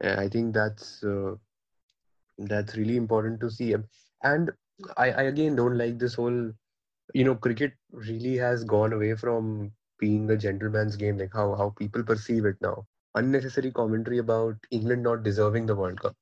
And 0.00 0.20
I 0.20 0.28
think 0.28 0.54
that's 0.54 1.02
uh, 1.04 1.34
that's 2.38 2.76
really 2.76 2.96
important 2.96 3.40
to 3.40 3.50
see. 3.50 3.74
And 4.22 4.50
I, 4.96 5.10
I 5.12 5.22
again 5.24 5.56
don't 5.56 5.78
like 5.78 5.98
this 5.98 6.14
whole 6.14 6.52
you 7.12 7.24
know, 7.24 7.34
cricket 7.34 7.72
really 7.90 8.36
has 8.36 8.64
gone 8.64 8.92
away 8.92 9.14
from 9.14 9.72
being 9.98 10.30
a 10.30 10.36
gentleman's 10.36 10.96
game, 10.96 11.18
like 11.18 11.32
how, 11.32 11.54
how 11.54 11.70
people 11.70 12.02
perceive 12.02 12.44
it 12.44 12.56
now. 12.60 12.86
Unnecessary 13.14 13.70
commentary 13.70 14.18
about 14.18 14.56
England 14.70 15.02
not 15.02 15.22
deserving 15.22 15.66
the 15.66 15.74
World 15.74 16.00
Cup. 16.00 16.14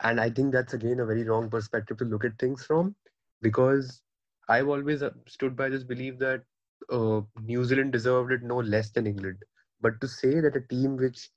And 0.00 0.20
I 0.20 0.30
think 0.30 0.52
that's 0.52 0.74
again 0.74 1.00
a 1.00 1.06
very 1.06 1.24
wrong 1.24 1.48
perspective 1.50 1.98
to 1.98 2.04
look 2.04 2.24
at 2.24 2.38
things 2.38 2.64
from 2.64 2.94
because 3.40 4.00
I've 4.48 4.68
always 4.68 5.02
uh, 5.02 5.10
stood 5.26 5.56
by 5.56 5.68
this 5.68 5.84
belief 5.84 6.18
that 6.18 6.42
uh, 6.90 7.20
New 7.42 7.64
Zealand 7.64 7.92
deserved 7.92 8.32
it 8.32 8.42
no 8.42 8.56
less 8.58 8.90
than 8.90 9.06
England. 9.06 9.38
But 9.80 10.00
to 10.00 10.08
say 10.08 10.40
that 10.40 10.56
a 10.56 10.60
team 10.60 10.96
which 10.96 11.30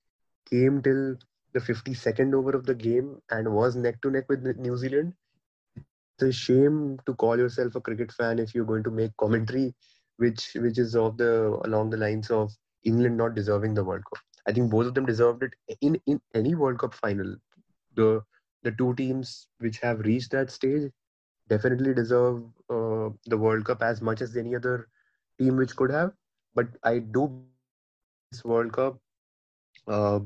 came 0.49 0.81
till 0.81 1.15
the 1.53 1.59
52nd 1.59 2.33
over 2.33 2.51
of 2.55 2.65
the 2.65 2.75
game 2.75 3.21
and 3.29 3.53
was 3.53 3.75
neck 3.75 4.01
to 4.01 4.11
neck 4.11 4.25
with 4.29 4.43
New 4.57 4.77
Zealand 4.77 5.13
a 6.21 6.31
shame 6.31 6.99
to 7.05 7.13
call 7.15 7.37
yourself 7.37 7.75
a 7.75 7.81
cricket 7.81 8.11
fan 8.11 8.39
if 8.39 8.53
you're 8.53 8.65
going 8.65 8.83
to 8.83 8.91
make 8.91 9.15
commentary 9.17 9.73
which 10.17 10.53
which 10.55 10.77
is 10.79 10.95
of 10.95 11.17
the 11.17 11.59
along 11.65 11.89
the 11.89 11.97
lines 11.97 12.29
of 12.31 12.51
England 12.83 13.17
not 13.17 13.35
deserving 13.35 13.73
the 13.75 13.83
World 13.83 14.03
Cup. 14.05 14.23
I 14.47 14.51
think 14.53 14.71
both 14.71 14.87
of 14.87 14.93
them 14.95 15.05
deserved 15.05 15.43
it 15.43 15.53
in 15.81 15.99
in 16.05 16.21
any 16.33 16.55
World 16.55 16.79
Cup 16.79 16.93
final. 16.93 17.35
The 17.95 18.23
the 18.63 18.71
two 18.71 18.93
teams 18.95 19.47
which 19.59 19.79
have 19.79 19.99
reached 20.01 20.31
that 20.31 20.51
stage 20.51 20.91
definitely 21.49 21.93
deserve 21.93 22.43
uh, 22.69 23.09
the 23.25 23.37
World 23.37 23.65
Cup 23.65 23.81
as 23.83 24.01
much 24.01 24.21
as 24.21 24.35
any 24.35 24.55
other 24.55 24.87
team 25.39 25.57
which 25.57 25.75
could 25.75 25.91
have. 25.91 26.13
But 26.55 26.67
I 26.83 26.99
do 26.99 27.37
this 28.09 28.43
World 28.43 28.71
Cup 28.73 28.99
uh, 29.87 30.19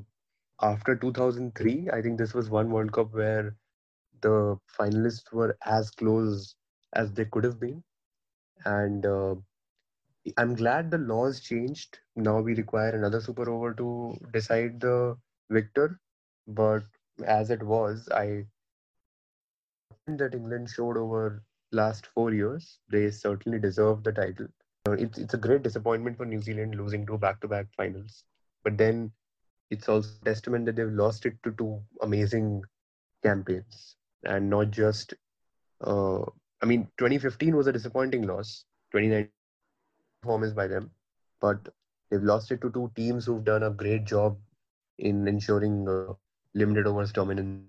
after 0.61 0.95
2003. 0.95 1.89
I 1.91 2.01
think 2.01 2.17
this 2.17 2.33
was 2.33 2.49
one 2.49 2.71
World 2.71 2.91
Cup 2.93 3.13
where 3.13 3.55
the 4.21 4.57
finalists 4.77 5.31
were 5.31 5.57
as 5.65 5.91
close 5.91 6.55
as 6.93 7.11
they 7.13 7.25
could 7.25 7.43
have 7.43 7.59
been, 7.59 7.83
and 8.65 9.05
uh, 9.05 9.35
I'm 10.37 10.55
glad 10.55 10.91
the 10.91 10.97
laws 10.97 11.39
changed. 11.41 11.99
Now 12.15 12.39
we 12.41 12.55
require 12.55 12.91
another 12.95 13.21
super 13.21 13.49
over 13.49 13.73
to 13.75 14.17
decide 14.31 14.79
the 14.81 15.17
victor. 15.49 15.99
But 16.47 16.83
as 17.25 17.51
it 17.51 17.61
was, 17.63 18.07
I 18.09 18.45
think 20.05 20.19
that 20.19 20.35
England 20.35 20.69
showed 20.69 20.97
over 20.97 21.43
last 21.71 22.07
four 22.07 22.33
years, 22.33 22.79
they 22.89 23.11
certainly 23.11 23.59
deserve 23.59 24.03
the 24.03 24.11
title. 24.11 24.47
It's 24.87 25.17
it's 25.17 25.33
a 25.33 25.37
great 25.37 25.63
disappointment 25.63 26.17
for 26.17 26.25
New 26.25 26.41
Zealand 26.41 26.75
losing 26.75 27.05
two 27.05 27.17
back-to-back 27.17 27.67
finals, 27.75 28.23
but 28.63 28.77
then 28.77 29.11
it's 29.69 29.89
also 29.89 30.09
testament 30.25 30.65
that 30.65 30.75
they've 30.75 30.91
lost 30.91 31.25
it 31.25 31.35
to 31.43 31.51
two 31.51 31.81
amazing 32.01 32.63
campaigns 33.23 33.95
and 34.23 34.49
not 34.49 34.71
just. 34.71 35.13
Uh, 35.81 36.21
I 36.61 36.65
mean, 36.65 36.87
2015 36.97 37.55
was 37.55 37.67
a 37.67 37.71
disappointing 37.71 38.23
loss. 38.27 38.65
2019 38.91 39.31
performance 40.21 40.53
by 40.53 40.67
them, 40.67 40.91
but 41.39 41.57
they've 42.09 42.23
lost 42.23 42.51
it 42.51 42.61
to 42.61 42.71
two 42.71 42.91
teams 42.95 43.25
who've 43.25 43.43
done 43.43 43.63
a 43.63 43.69
great 43.69 44.03
job 44.03 44.37
in 44.97 45.27
ensuring 45.27 45.87
uh, 45.87 46.13
limited 46.53 46.87
overs 46.87 47.11
dominance. 47.11 47.63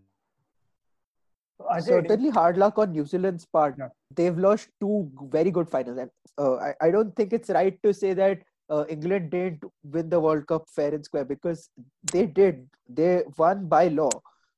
Certainly 1.80 2.30
hard 2.30 2.56
luck 2.56 2.78
on 2.78 2.92
New 2.92 3.04
Zealand's 3.04 3.46
part. 3.46 3.76
Yeah. 3.78 3.88
They've 4.14 4.36
lost 4.36 4.70
two 4.80 5.10
very 5.30 5.50
good 5.50 5.68
finals, 5.68 5.98
and 5.98 6.10
uh, 6.38 6.56
I, 6.56 6.74
I 6.80 6.90
don't 6.90 7.14
think 7.14 7.32
it's 7.32 7.50
right 7.50 7.78
to 7.82 7.94
say 7.94 8.12
that 8.14 8.42
uh, 8.70 8.84
England 8.88 9.30
didn't 9.30 9.62
win 9.84 10.08
the 10.08 10.18
World 10.18 10.46
Cup 10.46 10.68
fair 10.68 10.94
and 10.94 11.04
square 11.04 11.24
because 11.24 11.68
they 12.12 12.26
did. 12.26 12.68
They 12.88 13.22
won 13.36 13.66
by 13.66 13.88
law. 13.88 14.10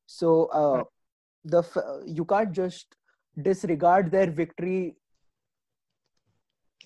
So 0.07 0.47
uh, 0.47 0.85
the 1.45 1.63
you 2.07 2.25
can't 2.25 2.53
just 2.53 2.97
disregard 3.41 4.11
their 4.11 4.31
victory. 4.31 4.97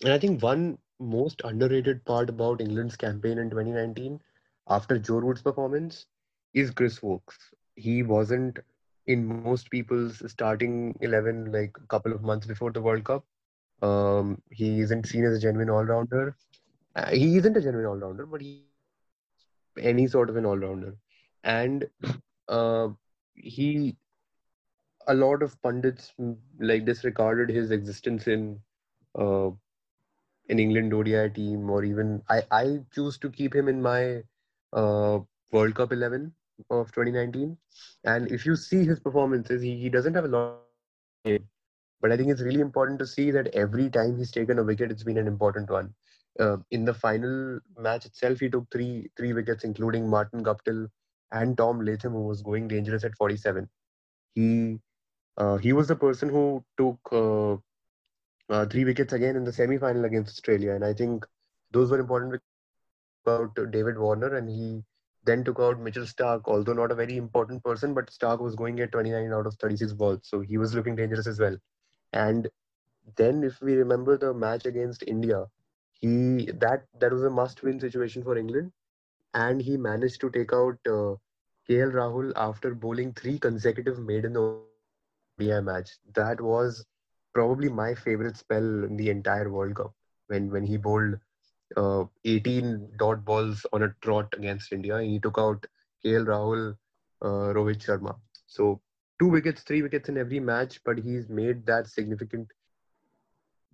And 0.03 0.13
I 0.13 0.19
think 0.19 0.43
one 0.43 0.79
most 0.99 1.43
underrated 1.45 2.05
part 2.05 2.29
about 2.29 2.61
England's 2.61 2.97
campaign 2.97 3.39
in 3.39 3.51
2019 3.51 4.21
after 4.69 4.99
Joe 4.99 5.19
Root's 5.19 5.43
performance 5.43 6.07
is 6.55 6.71
Chris 6.71 7.03
Woakes. 7.03 7.37
He 7.75 8.03
wasn't 8.03 8.59
in 9.07 9.43
most 9.43 9.71
people's 9.71 10.23
starting 10.31 10.97
11 11.01 11.53
like 11.53 11.77
a 11.83 11.87
couple 11.87 12.13
of 12.13 12.23
months 12.23 12.47
before 12.47 12.73
the 12.73 12.81
World 12.81 13.05
Cup. 13.05 13.25
Um, 13.83 14.41
he 14.51 14.81
isn't 14.81 15.07
seen 15.07 15.25
as 15.25 15.37
a 15.37 15.41
genuine 15.41 15.71
all 15.71 15.85
rounder. 15.85 16.37
Uh, 16.95 17.11
he 17.11 17.37
isn't 17.37 17.57
a 17.57 17.61
genuine 17.61 17.87
all 17.87 17.97
rounder, 17.97 18.25
but 18.25 18.41
he 18.41 18.65
any 19.79 20.07
sort 20.07 20.31
of 20.31 20.37
an 20.37 20.47
all 20.47 20.57
rounder. 20.57 20.97
And 21.45 21.87
uh, 22.49 22.89
he, 23.35 23.97
a 25.07 25.15
lot 25.15 25.43
of 25.43 25.61
pundits 25.63 26.13
like 26.61 26.85
disregarded 26.85 27.51
his 27.51 27.71
existence 27.71 28.27
in 28.27 28.61
uh, 29.19 29.51
in 30.49 30.59
England 30.59 30.93
ODI 30.95 31.31
team, 31.31 31.71
or 31.71 31.85
even 31.85 32.23
I, 32.29 32.43
I 32.51 32.79
choose 32.95 33.19
to 33.19 33.31
keep 33.31 33.55
him 33.55 33.69
in 33.69 33.83
my 33.83 34.23
uh, 34.73 35.19
World 35.53 35.75
Cup 35.75 35.93
11 35.93 36.33
of 36.71 36.93
2019. 36.93 37.57
And 38.05 38.31
if 38.31 38.47
you 38.47 38.57
see 38.57 38.85
his 38.85 39.01
performances, 39.01 39.63
he, 39.63 39.77
he 39.77 39.89
doesn't 39.89 40.15
have 40.15 40.25
a 40.25 40.29
lot. 40.29 40.59
But 42.01 42.13
I 42.13 42.17
think 42.17 42.31
it's 42.31 42.43
really 42.43 42.61
important 42.61 42.99
to 43.01 43.07
see 43.07 43.31
that 43.31 43.49
every 43.49 43.91
time 43.91 44.17
he's 44.19 44.31
taken 44.31 44.59
a 44.59 44.65
wicket, 44.65 44.91
it's 44.91 45.03
been 45.03 45.19
an 45.19 45.27
important 45.27 45.71
one. 45.71 45.95
Uh, 46.39 46.59
in 46.71 46.85
the 46.85 46.95
final 46.95 47.59
match 47.79 48.05
itself, 48.07 48.41
he 48.41 48.49
took 48.51 48.67
three 48.71 49.09
three 49.17 49.33
wickets, 49.33 49.65
including 49.65 50.09
Martin 50.09 50.45
Guptill 50.45 50.89
and 51.33 51.57
Tom 51.57 51.81
Latham, 51.81 52.13
who 52.13 52.23
was 52.23 52.43
going 52.43 52.69
dangerous 52.69 53.05
at 53.05 53.17
47. 53.17 53.69
He 54.35 54.79
uh, 55.37 55.57
he 55.57 55.73
was 55.73 55.89
the 55.89 55.97
person 55.97 56.29
who 56.29 56.65
took 56.79 56.99
uh, 57.13 57.55
uh, 58.53 58.67
three 58.67 58.85
wickets 58.85 59.13
again 59.13 59.37
in 59.37 59.45
the 59.45 59.53
semi-final 59.53 60.05
against 60.05 60.31
Australia, 60.31 60.73
and 60.73 60.85
I 60.85 60.95
think 60.95 61.27
those 61.73 61.91
were 61.91 61.99
important 62.01 62.41
about 63.27 63.55
David 63.71 63.99
Warner, 63.99 64.37
and 64.37 64.49
he 64.49 64.83
then 65.25 65.43
took 65.45 65.59
out 65.59 65.81
Mitchell 65.81 66.05
Starc, 66.05 66.43
although 66.47 66.73
not 66.73 66.93
a 66.93 66.95
very 66.95 67.17
important 67.17 67.63
person, 67.65 67.95
but 67.95 68.11
Starc 68.11 68.41
was 68.41 68.55
going 68.55 68.81
at 68.81 68.93
29 68.93 69.33
out 69.33 69.47
of 69.47 69.55
36 69.55 69.93
balls, 69.95 70.21
so 70.23 70.41
he 70.41 70.57
was 70.59 70.75
looking 70.75 70.97
dangerous 70.97 71.27
as 71.27 71.39
well. 71.41 71.57
And 72.13 72.49
then, 73.17 73.43
if 73.43 73.61
we 73.61 73.75
remember 73.75 74.17
the 74.17 74.33
match 74.33 74.67
against 74.67 75.03
India, 75.07 75.45
he 75.93 76.47
that 76.61 76.85
that 77.01 77.13
was 77.13 77.25
a 77.25 77.31
must-win 77.31 77.81
situation 77.81 78.23
for 78.23 78.37
England, 78.37 78.73
and 79.35 79.61
he 79.61 79.77
managed 79.77 80.21
to 80.21 80.31
take 80.31 80.53
out 80.53 80.79
uh, 80.87 81.15
KL 81.69 81.93
Rahul 81.93 82.33
after 82.37 82.75
bowling 82.75 83.13
three 83.13 83.39
consecutive 83.39 83.99
maiden 83.99 84.37
ODI 85.39 85.61
match. 85.61 85.91
That 86.15 86.41
was 86.41 86.85
probably 87.35 87.69
my 87.69 87.95
favorite 87.95 88.37
spell 88.37 88.85
in 88.85 88.97
the 88.97 89.11
entire 89.11 89.51
World 89.51 89.77
Cup 89.77 89.93
when 90.29 90.51
when 90.51 90.65
he 90.65 90.77
bowled 90.77 91.19
uh, 91.77 92.05
18 92.25 92.91
dot 92.99 93.25
balls 93.25 93.67
on 93.73 93.83
a 93.83 93.95
trot 94.03 94.33
against 94.37 94.73
India. 94.73 95.01
He 95.03 95.19
took 95.19 95.39
out 95.39 95.67
KL 96.05 96.27
Rahul, 96.27 96.77
uh, 97.23 97.53
Rohit 97.55 97.85
Sharma. 97.85 98.17
So 98.47 98.81
two 99.19 99.29
wickets, 99.29 99.63
three 99.63 99.83
wickets 99.83 100.09
in 100.09 100.19
every 100.19 100.41
match, 100.41 100.81
but 100.85 100.99
he's 100.99 101.29
made 101.29 101.67
that 101.67 101.89
significant. 101.89 102.49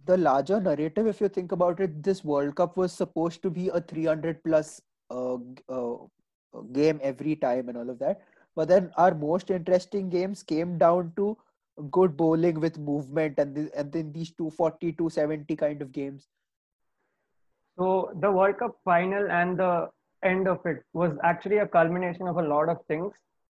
The 0.04 0.16
larger 0.16 0.60
narrative, 0.60 1.06
if 1.06 1.20
you 1.20 1.28
think 1.28 1.52
about 1.52 1.78
it, 1.78 2.02
this 2.02 2.24
World 2.24 2.56
Cup 2.56 2.76
was 2.76 2.92
supposed 2.92 3.40
to 3.42 3.50
be 3.50 3.68
a 3.68 3.80
300 3.80 4.42
plus 4.42 4.80
uh, 5.10 5.36
uh, 5.68 5.94
game 6.72 6.98
every 7.02 7.36
time 7.36 7.68
and 7.68 7.78
all 7.78 7.88
of 7.88 8.00
that. 8.00 8.22
But 8.56 8.68
then 8.68 8.90
our 8.96 9.14
most 9.14 9.50
interesting 9.50 10.10
games 10.10 10.42
came 10.42 10.76
down 10.76 11.12
to 11.16 11.36
good 11.90 12.16
bowling 12.16 12.60
with 12.60 12.78
movement 12.78 13.38
and 13.38 13.54
the, 13.54 13.70
and 13.76 13.92
then 13.92 14.12
these 14.12 14.30
240 14.32 14.92
270 14.92 15.56
kind 15.56 15.82
of 15.82 15.92
games. 15.92 16.28
So 17.78 18.12
the 18.20 18.30
world 18.30 18.58
cup 18.58 18.76
final 18.84 19.30
and 19.30 19.58
the 19.58 19.88
end 20.22 20.46
of 20.46 20.64
it 20.66 20.84
was 20.92 21.12
actually 21.22 21.58
a 21.58 21.66
culmination 21.66 22.28
of 22.28 22.36
a 22.36 22.42
lot 22.42 22.68
of 22.68 22.78
things. 22.86 23.12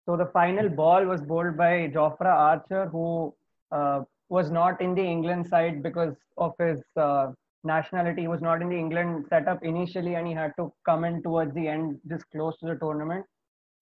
So 0.07 0.17
the 0.17 0.27
final 0.27 0.69
ball 0.69 1.05
was 1.05 1.21
bowled 1.21 1.57
by 1.57 1.91
Jofra 1.93 2.27
Archer 2.27 2.87
who 2.87 3.35
uh, 3.73 4.03
was 4.29 4.51
not 4.51 4.81
in 4.81 4.95
the 4.95 5.03
England 5.03 5.47
side 5.47 5.83
because 5.83 6.15
of 6.37 6.53
his 6.59 6.81
uh, 6.97 7.33
nationality. 7.65 8.23
He 8.23 8.29
was 8.29 8.43
not 8.43 8.63
in 8.63 8.69
the 8.69 8.77
England 8.77 9.27
setup 9.29 9.65
initially 9.65 10.15
and 10.15 10.27
he 10.27 10.35
had 10.35 10.53
to 10.59 10.73
come 10.85 11.05
in 11.05 11.23
towards 11.23 11.55
the 11.55 11.67
end 11.67 11.99
just 12.09 12.31
close 12.31 12.57
to 12.59 12.67
the 12.67 12.77
tournament. 12.77 13.25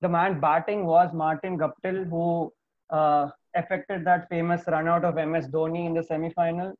The 0.00 0.08
man 0.08 0.40
batting 0.40 0.86
was 0.86 1.12
Martin 1.12 1.58
Guptill 1.58 2.08
who 2.08 2.52
uh, 2.90 3.28
affected 3.54 4.04
that 4.04 4.28
famous 4.28 4.62
run 4.66 4.88
out 4.88 5.04
of 5.04 5.14
MS 5.14 5.48
Dhoni 5.48 5.86
in 5.86 5.94
the 5.94 6.02
semi-final. 6.02 6.74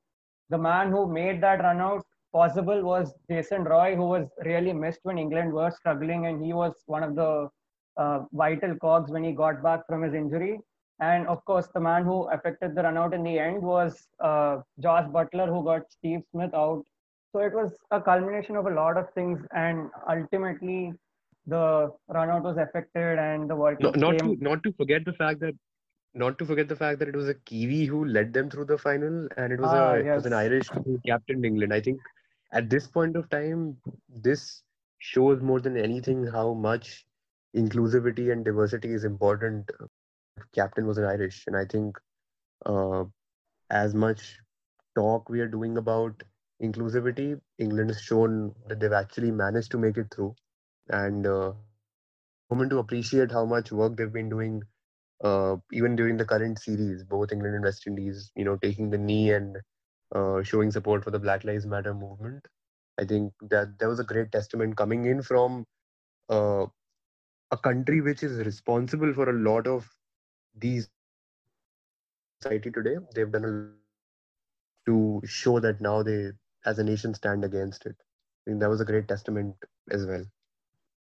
The 0.50 0.58
man 0.58 0.90
who 0.90 1.06
made 1.06 1.40
that 1.42 1.60
run 1.60 1.80
out 1.80 2.04
possible 2.32 2.82
was 2.82 3.14
Jason 3.30 3.64
Roy, 3.64 3.94
who 3.94 4.06
was 4.06 4.28
really 4.44 4.72
missed 4.72 5.00
when 5.02 5.18
England 5.18 5.52
were 5.52 5.70
struggling, 5.70 6.26
and 6.26 6.44
he 6.44 6.52
was 6.52 6.74
one 6.86 7.02
of 7.02 7.14
the 7.14 7.48
uh, 7.96 8.20
vital 8.32 8.76
cogs 8.76 9.10
when 9.10 9.24
he 9.24 9.32
got 9.32 9.62
back 9.62 9.86
from 9.86 10.02
his 10.02 10.14
injury. 10.14 10.58
And 11.00 11.26
of 11.26 11.44
course, 11.44 11.68
the 11.74 11.80
man 11.80 12.04
who 12.04 12.28
affected 12.28 12.74
the 12.74 12.82
run 12.82 12.96
out 12.96 13.12
in 13.12 13.22
the 13.24 13.38
end 13.38 13.62
was 13.62 14.06
uh, 14.20 14.58
Josh 14.80 15.08
Butler, 15.10 15.46
who 15.46 15.64
got 15.64 15.90
Steve 15.90 16.20
Smith 16.30 16.54
out. 16.54 16.84
So 17.32 17.40
it 17.40 17.52
was 17.52 17.72
a 17.90 18.00
culmination 18.00 18.56
of 18.56 18.66
a 18.66 18.70
lot 18.70 18.96
of 18.96 19.12
things, 19.14 19.40
and 19.54 19.90
ultimately, 20.08 20.92
the 21.46 21.90
run 22.08 22.30
out 22.30 22.42
was 22.42 22.56
affected, 22.56 23.18
and 23.18 23.48
the 23.48 23.56
World 23.56 23.80
Cup. 23.80 23.96
not 23.96 24.18
came... 24.18 24.36
to 24.36 24.44
not 24.44 24.62
to 24.64 24.72
forget 24.74 25.04
the 25.04 25.14
fact 25.14 25.40
that 25.40 25.54
not 26.14 26.38
to 26.38 26.44
forget 26.44 26.68
the 26.68 26.76
fact 26.76 26.98
that 26.98 27.08
it 27.08 27.16
was 27.16 27.28
a 27.28 27.34
Kiwi 27.34 27.86
who 27.86 28.04
led 28.04 28.32
them 28.32 28.50
through 28.50 28.66
the 28.66 28.78
final, 28.78 29.28
and 29.36 29.52
it 29.52 29.60
was 29.60 29.70
ah, 29.70 29.92
a 29.92 29.98
yes. 29.98 30.06
it 30.06 30.14
was 30.14 30.26
an 30.26 30.32
Irish 30.32 30.68
who 30.84 31.00
captained 31.06 31.44
England. 31.44 31.72
I 31.72 31.80
think 31.80 32.00
at 32.52 32.68
this 32.68 32.86
point 32.86 33.16
of 33.16 33.28
time, 33.30 33.76
this 34.08 34.62
shows 34.98 35.40
more 35.40 35.60
than 35.60 35.76
anything 35.76 36.26
how 36.26 36.54
much 36.54 37.06
inclusivity 37.56 38.30
and 38.32 38.44
diversity 38.44 38.92
is 38.92 39.04
important. 39.04 39.70
Captain 40.54 40.86
was 40.86 40.98
an 40.98 41.04
Irish, 41.04 41.44
and 41.46 41.56
I 41.56 41.64
think 41.64 41.96
uh, 42.66 43.04
as 43.70 43.94
much 43.94 44.38
talk 44.94 45.28
we 45.28 45.40
are 45.40 45.48
doing 45.48 45.78
about 45.78 46.22
inclusivity, 46.62 47.40
England 47.58 47.90
has 47.90 48.00
shown 48.00 48.54
that 48.68 48.80
they've 48.80 48.92
actually 48.92 49.30
managed 49.30 49.70
to 49.70 49.78
make 49.78 49.96
it 49.96 50.12
through, 50.14 50.34
and 50.88 51.26
uh, 51.26 51.52
moment 52.50 52.70
to 52.70 52.78
appreciate 52.78 53.32
how 53.32 53.46
much 53.46 53.72
work 53.72 53.96
they've 53.96 54.12
been 54.12 54.28
doing 54.28 54.62
uh, 55.22 55.56
even 55.72 55.96
during 55.96 56.16
the 56.16 56.24
current 56.24 56.58
series, 56.58 57.04
both 57.04 57.32
England 57.32 57.54
and 57.56 57.64
West 57.64 57.86
Indies, 57.86 58.30
you 58.36 58.44
know, 58.44 58.56
taking 58.56 58.90
the 58.90 58.98
knee 58.98 59.32
and 59.32 59.58
uh, 60.14 60.42
showing 60.42 60.70
support 60.70 61.04
for 61.04 61.10
the 61.10 61.18
Black 61.20 61.44
Lives 61.44 61.66
Matter 61.66 61.94
movement. 61.94 62.46
I 62.98 63.04
think 63.04 63.32
that 63.50 63.78
that 63.78 63.88
was 63.88 64.00
a 64.00 64.04
great 64.04 64.32
testament 64.32 64.76
coming 64.76 65.06
in 65.06 65.22
from 65.22 65.66
uh, 66.28 66.66
a 67.50 67.56
country 67.58 68.00
which 68.00 68.22
is 68.22 68.38
responsible 68.44 69.12
for 69.12 69.28
a 69.30 69.32
lot 69.32 69.66
of 69.66 69.88
these 70.58 70.88
society 70.90 71.28
today. 71.28 71.46
They've 71.84 73.30
done 73.30 73.44
a 73.44 73.48
lot 73.48 73.66
to 74.86 75.20
show 75.24 75.58
that 75.60 75.80
now 75.80 76.02
they, 76.02 76.30
as 76.64 76.78
a 76.78 76.84
nation, 76.84 77.14
stand 77.14 77.44
against 77.44 77.86
it. 77.86 77.96
I 78.46 78.50
think 78.50 78.60
that 78.60 78.70
was 78.70 78.80
a 78.80 78.84
great 78.86 79.08
testament 79.08 79.56
as 79.90 80.06
well. 80.06 80.41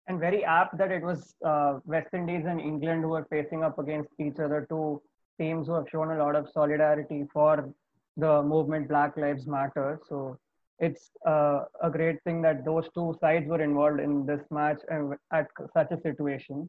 And 0.08 0.18
very 0.18 0.44
apt 0.44 0.76
that 0.78 0.90
it 0.90 1.02
was 1.02 1.34
uh, 1.44 1.78
West 1.84 2.08
Indies 2.12 2.44
and 2.46 2.60
England 2.60 3.02
who 3.02 3.10
were 3.10 3.26
facing 3.30 3.62
up 3.62 3.78
against 3.78 4.10
each 4.18 4.38
other, 4.38 4.66
two 4.68 5.00
teams 5.38 5.66
who 5.66 5.74
have 5.74 5.88
shown 5.88 6.10
a 6.10 6.18
lot 6.18 6.34
of 6.34 6.48
solidarity 6.52 7.24
for 7.32 7.72
the 8.16 8.42
movement 8.42 8.88
Black 8.88 9.16
Lives 9.16 9.46
Matter. 9.46 10.00
So 10.08 10.38
it's 10.78 11.10
uh, 11.26 11.64
a 11.80 11.90
great 11.90 12.22
thing 12.24 12.42
that 12.42 12.64
those 12.64 12.88
two 12.94 13.16
sides 13.20 13.46
were 13.48 13.62
involved 13.62 14.00
in 14.00 14.26
this 14.26 14.42
match 14.50 14.80
and 14.88 15.14
at 15.32 15.46
such 15.72 15.92
a 15.92 16.00
situation. 16.00 16.68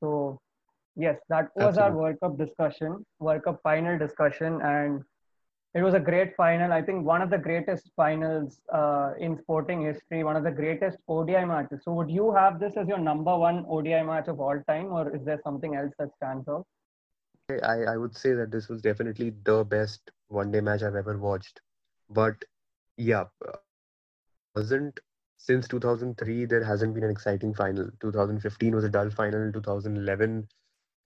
So 0.00 0.40
yes, 0.96 1.18
that 1.28 1.48
was 1.56 1.78
Absolutely. 1.78 1.82
our 1.82 1.96
World 1.96 2.20
Cup 2.20 2.38
discussion, 2.38 3.04
World 3.18 3.42
Cup 3.42 3.60
final 3.62 3.98
discussion, 3.98 4.60
and 4.62 5.02
it 5.74 5.82
was 5.82 5.94
a 5.94 6.00
great 6.00 6.34
final. 6.36 6.72
I 6.72 6.82
think 6.82 7.04
one 7.04 7.20
of 7.22 7.30
the 7.30 7.38
greatest 7.38 7.90
finals 7.94 8.60
uh, 8.72 9.12
in 9.18 9.38
sporting 9.38 9.82
history, 9.82 10.24
one 10.24 10.36
of 10.36 10.44
the 10.44 10.50
greatest 10.50 10.98
ODI 11.08 11.44
matches. 11.44 11.82
So 11.84 11.92
would 11.92 12.10
you 12.10 12.32
have 12.34 12.58
this 12.58 12.76
as 12.76 12.88
your 12.88 12.98
number 12.98 13.36
one 13.36 13.64
ODI 13.68 14.02
match 14.02 14.28
of 14.28 14.40
all 14.40 14.60
time, 14.66 14.86
or 14.86 15.14
is 15.14 15.24
there 15.24 15.40
something 15.44 15.74
else 15.74 15.92
that 15.98 16.08
stands 16.16 16.48
out? 16.48 16.66
I, 17.62 17.82
I 17.92 17.96
would 17.96 18.16
say 18.16 18.32
that 18.34 18.50
this 18.50 18.68
was 18.68 18.82
definitely 18.82 19.32
the 19.44 19.64
best 19.64 20.10
one 20.28 20.50
day 20.50 20.60
match 20.60 20.82
I've 20.82 20.96
ever 20.96 21.18
watched. 21.18 21.60
But 22.10 22.36
yeah, 22.96 23.24
wasn't 24.54 24.98
since 25.38 25.68
2003 25.68 26.46
there 26.46 26.64
hasn't 26.64 26.94
been 26.94 27.04
an 27.04 27.10
exciting 27.10 27.54
final. 27.54 27.90
2015 28.00 28.74
was 28.74 28.84
a 28.84 28.88
dull 28.88 29.10
final. 29.10 29.52
2011 29.52 30.48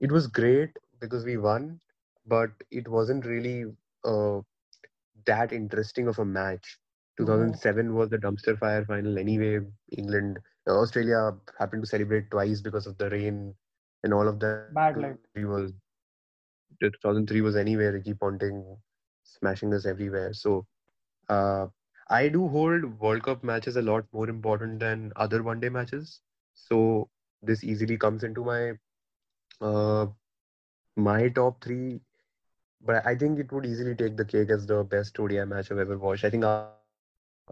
it 0.01 0.11
was 0.11 0.27
great 0.27 0.71
because 1.01 1.25
we 1.25 1.37
won, 1.37 1.81
but 2.27 2.51
it 2.71 2.89
wasn't 2.89 3.25
really 3.25 3.67
uh, 4.05 4.41
that 5.27 5.53
interesting 5.53 6.09
of 6.09 6.19
a 6.19 6.25
match. 6.25 6.79
2007 7.19 7.95
was 7.95 8.09
the 8.09 8.19
dumpster 8.19 8.59
fire 8.59 8.85
final 8.85 9.19
anyway. 9.19 9.61
England, 9.97 10.39
Australia 10.69 11.33
happened 11.59 11.83
to 11.83 11.89
celebrate 11.89 12.31
twice 12.31 12.61
because 12.61 12.87
of 12.87 12.97
the 12.99 13.11
rain 13.11 13.55
and 14.03 14.15
all 14.15 14.29
of 14.29 14.41
that. 14.41 14.75
Bad 14.75 14.97
luck. 14.99 15.17
It 15.35 15.45
was 15.45 15.73
2003 16.81 17.41
was 17.43 17.57
anyway 17.57 17.87
Ricky 17.87 18.15
Ponting 18.15 18.77
smashing 19.25 19.73
us 19.75 19.87
everywhere. 19.87 20.33
So 20.33 20.67
uh, 21.29 21.67
I 22.09 22.29
do 22.29 22.49
hold 22.49 22.99
World 23.01 23.23
Cup 23.23 23.45
matches 23.45 23.77
a 23.77 23.83
lot 23.83 24.05
more 24.13 24.29
important 24.29 24.81
than 24.81 25.13
other 25.17 25.43
one 25.43 25.61
day 25.61 25.69
matches. 25.69 26.21
So 26.55 27.09
this 27.43 27.65
easily 27.65 27.97
comes 27.97 28.25
into 28.25 28.45
my 28.45 28.73
uh, 29.61 30.07
my 30.97 31.29
top 31.29 31.63
three. 31.63 32.01
But 32.85 33.07
I 33.07 33.17
think 33.17 33.39
it 33.39 33.53
would 33.53 33.67
easily 33.67 33.95
take 33.95 34.17
the 34.17 34.25
cake 34.25 34.51
as 34.51 34.67
the 34.67 34.85
best 34.85 35.19
ODI 35.21 35.45
match 35.45 35.71
I've 35.71 35.79
ever 35.79 35.99
watched. 35.99 36.25
I 36.25 36.31
think 36.31 36.45
uh, 36.45 36.69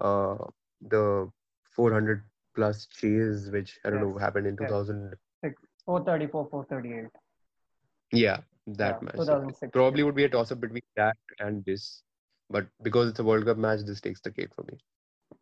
uh, 0.01 0.37
the 0.81 1.31
400 1.71 2.25
plus 2.55 2.87
chase, 2.87 3.49
which 3.51 3.79
I 3.85 3.91
don't 3.91 4.01
Yes, 4.01 4.07
know 4.07 4.19
happened 4.19 4.47
in 4.47 4.57
yes. 4.59 4.75
2000. 4.75 5.17
434, 5.85 6.49
438. 6.51 7.11
Yeah, 8.13 8.39
that 8.67 8.79
Yeah, 8.79 9.01
match. 9.03 9.23
So 9.23 9.37
2006. 9.37 9.73
probably 9.73 10.03
would 10.03 10.15
be 10.15 10.25
a 10.25 10.29
toss 10.29 10.53
up 10.53 10.61
between 10.61 10.83
that 10.97 11.17
and 11.39 11.65
this. 11.65 12.03
But 12.51 12.67
because 12.83 13.11
it's 13.11 13.21
a 13.21 13.25
World 13.25 13.45
Cup 13.47 13.57
match, 13.59 13.81
this 13.87 14.01
takes 14.01 14.21
the 14.21 14.31
cake 14.31 14.55
for 14.55 14.65
me. 14.65 14.79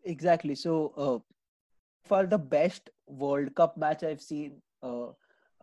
Exactly. 0.05 0.55
So, 0.55 0.92
uh, 0.96 1.18
for 2.05 2.27
the 2.27 2.38
best 2.38 2.90
World 3.07 3.55
Cup 3.55 3.77
match 3.77 4.03
I've 4.03 4.20
seen 4.20 4.61
uh, 4.83 5.09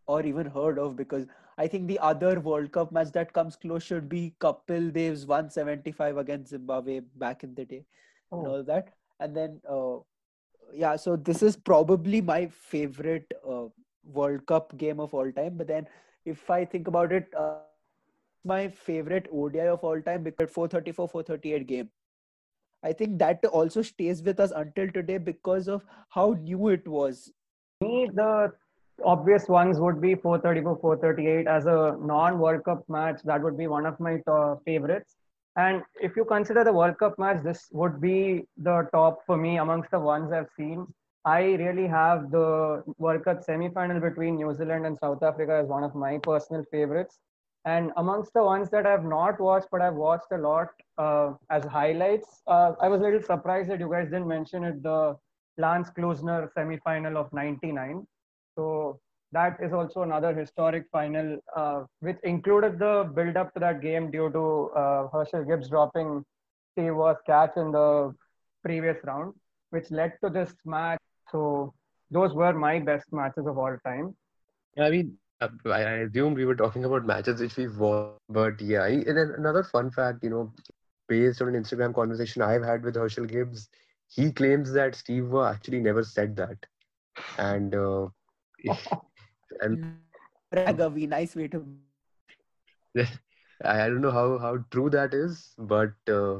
or 0.08 0.24
even 0.26 0.48
heard 0.48 0.80
of, 0.80 0.96
because 0.96 1.26
I 1.58 1.68
think 1.68 1.88
the 1.88 2.00
other 2.00 2.40
World 2.40 2.72
Cup 2.72 2.92
match 2.92 3.12
that 3.14 3.32
comes 3.34 3.56
close 3.56 3.84
should 3.84 4.10
be 4.10 4.36
Kapil 4.40 4.92
Dev's 4.92 5.26
175 5.26 6.18
against 6.18 6.50
Zimbabwe 6.50 7.02
back 7.16 7.44
in 7.44 7.56
the 7.56 7.66
day 7.66 7.86
and 8.32 8.46
Oh, 8.48 8.52
all 8.52 8.64
that. 8.64 8.90
And 9.20 9.36
then, 9.36 9.62
uh, 9.70 9.98
yeah, 10.74 10.96
so 10.98 11.16
this 11.16 11.42
is 11.42 11.56
probably 11.56 12.22
my 12.22 12.48
favorite 12.48 13.32
uh, 13.50 13.66
World 14.04 14.46
Cup 14.46 14.78
game 14.78 15.00
of 15.00 15.14
all 15.14 15.32
time. 15.32 15.58
But 15.58 15.68
then, 15.68 15.88
if 16.26 16.50
I 16.50 16.66
think 16.66 16.88
about 16.88 17.14
it, 17.14 17.34
uh, 17.38 17.60
my 18.44 18.68
favorite 18.68 19.28
ODI 19.32 19.68
of 19.68 19.84
all 19.84 20.02
time 20.02 20.24
because 20.24 20.50
434 20.50 21.08
438 21.08 21.68
game. 21.68 21.90
I 22.84 22.94
think 22.94 23.18
that 23.20 23.44
also 23.46 23.82
stays 23.82 24.22
with 24.22 24.40
us 24.40 24.52
until 24.52 24.92
today 24.92 25.18
because 25.18 25.68
of 25.68 25.86
how 26.10 26.34
new 26.40 26.68
it 26.68 26.88
was. 26.88 27.32
me, 27.82 28.10
the 28.14 28.54
obvious 29.04 29.48
ones 29.48 29.80
would 29.80 30.02
be 30.02 30.16
434, 30.16 30.78
438 30.80 31.48
as 31.48 31.66
a 31.66 31.98
non-World 32.00 32.64
Cup 32.64 32.84
match. 32.88 33.22
That 33.24 33.42
would 33.42 33.58
be 33.58 33.68
one 33.68 33.86
of 33.86 34.00
my 34.00 34.18
top 34.26 34.64
favorites. 34.66 35.16
And 35.58 35.84
if 36.02 36.16
you 36.16 36.26
consider 36.26 36.64
the 36.64 36.74
World 36.74 36.98
Cup 36.98 37.18
match, 37.18 37.44
this 37.44 37.68
would 37.72 38.02
be 38.02 38.46
the 38.58 38.88
top 38.94 39.26
for 39.26 39.38
me 39.38 39.58
amongst 39.58 39.92
the 39.92 40.00
ones 40.00 40.32
I've 40.32 40.50
seen. 40.58 40.86
I 41.24 41.42
really 41.54 41.88
have 41.88 42.30
the 42.30 42.84
World 42.98 43.24
Cup 43.24 43.44
semi-final 43.44 44.00
between 44.00 44.36
New 44.36 44.56
Zealand 44.56 44.86
and 44.86 44.98
South 44.98 45.24
Africa 45.24 45.54
as 45.64 45.68
one 45.68 45.84
of 45.84 45.96
my 45.96 46.20
personal 46.20 46.64
favorites. 46.72 47.20
And 47.64 47.92
amongst 47.98 48.34
the 48.34 48.44
ones 48.44 48.70
that 48.70 48.86
I've 48.86 49.04
not 49.04 49.40
watched, 49.40 49.70
but 49.72 49.82
I've 49.82 49.96
watched 49.96 50.32
a 50.32 50.38
lot 50.38 50.68
uh, 51.00 51.34
as 51.50 51.64
highlights, 51.64 52.42
uh, 52.46 52.74
I 52.80 52.88
was 52.88 53.02
a 53.02 53.04
little 53.06 53.24
surprised 53.24 53.72
that 53.72 53.80
you 53.80 53.90
guys 53.90 54.06
didn't 54.06 54.28
mention 54.28 54.64
it. 54.64 54.84
The 54.84 55.18
Lance 55.58 55.90
Klusener 55.90 56.48
semi-final 56.54 57.18
of 57.18 57.34
'99. 57.34 58.06
So 58.56 59.00
that 59.32 59.58
is 59.62 59.74
also 59.74 60.04
another 60.04 60.34
historic 60.34 60.86
final, 60.92 61.38
uh, 61.56 61.84
which 62.00 62.18
included 62.24 62.80
the 62.80 63.10
build-up 63.16 63.54
to 63.54 63.60
that 63.60 63.82
game 63.82 64.12
due 64.12 64.32
to 64.32 64.70
uh, 64.76 65.08
Herschelle 65.14 65.48
Gibbs 65.48 65.70
dropping 65.70 66.24
Steve 66.72 66.96
Waugh's 66.96 67.18
catch 67.26 67.58
in 67.58 67.72
the 67.72 68.14
previous 68.64 68.98
round, 69.04 69.34
which 69.72 69.92
led 69.92 70.14
to 70.24 70.30
this 70.30 70.54
match. 70.66 71.00
So 71.32 71.74
those 72.12 72.34
were 72.34 72.54
my 72.54 72.80
best 72.80 73.12
matches 73.12 73.46
of 73.48 73.58
all 73.58 73.78
time. 73.86 74.16
I 74.78 74.90
mean, 74.90 75.18
uh, 75.42 75.50
I, 75.66 75.80
assumed 75.80 76.38
we 76.38 76.46
were 76.46 76.56
talking 76.56 76.86
about 76.86 77.06
matches 77.06 77.42
which 77.42 77.58
we've 77.58 77.78
won, 77.78 78.14
but 78.30 78.62
yeah. 78.62 78.86
And 78.86 79.18
then 79.18 79.34
another 79.38 79.64
fun 79.64 79.92
fact, 79.92 80.24
you 80.24 80.30
know, 80.30 80.54
based 81.08 81.42
on 81.42 81.50
an 81.54 81.62
Instagram 81.62 81.94
conversation 81.94 82.42
I've 82.42 82.64
had 82.64 82.84
with 82.84 82.96
Herschelle 82.96 83.28
Gibbs, 83.30 83.70
he 84.08 84.32
claims 84.32 84.72
that 84.74 84.96
Steve 84.96 85.34
actually 85.36 85.80
never 85.80 86.04
said 86.04 86.36
that, 86.38 86.58
and 87.38 87.74
uh, 87.74 88.08
and 89.62 89.96
Ragavi, 90.54 91.08
nice 91.08 91.36
way 91.36 91.48
to. 91.50 91.66
I 93.64 93.88
don't 93.88 94.02
know 94.02 94.12
how 94.12 94.38
how 94.38 94.58
true 94.72 94.90
that 94.90 95.14
is, 95.14 95.54
but 95.58 95.94
uh, 96.10 96.40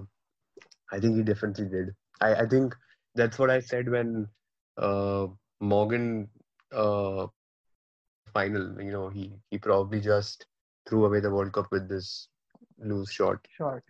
I 0.92 1.00
think 1.00 1.18
he 1.18 1.24
definitely 1.24 1.66
did. 1.66 1.94
I 2.22 2.36
I 2.36 2.46
think 2.46 2.76
that's 3.16 3.40
what 3.40 3.50
I 3.50 3.60
said 3.60 3.90
when 3.90 4.28
uh, 4.78 5.28
Morgan 5.60 6.30
uh, 6.72 7.28
final. 8.34 8.82
You 8.82 8.92
know, 8.92 9.10
he 9.10 9.34
he 9.50 9.58
probably 9.58 10.02
just 10.02 10.46
threw 10.88 11.06
away 11.06 11.20
the 11.20 11.32
World 11.32 11.54
Cup 11.54 11.68
with 11.72 11.90
this 11.90 12.30
loose 12.80 13.12
shot. 13.12 13.40
Short. 13.50 13.84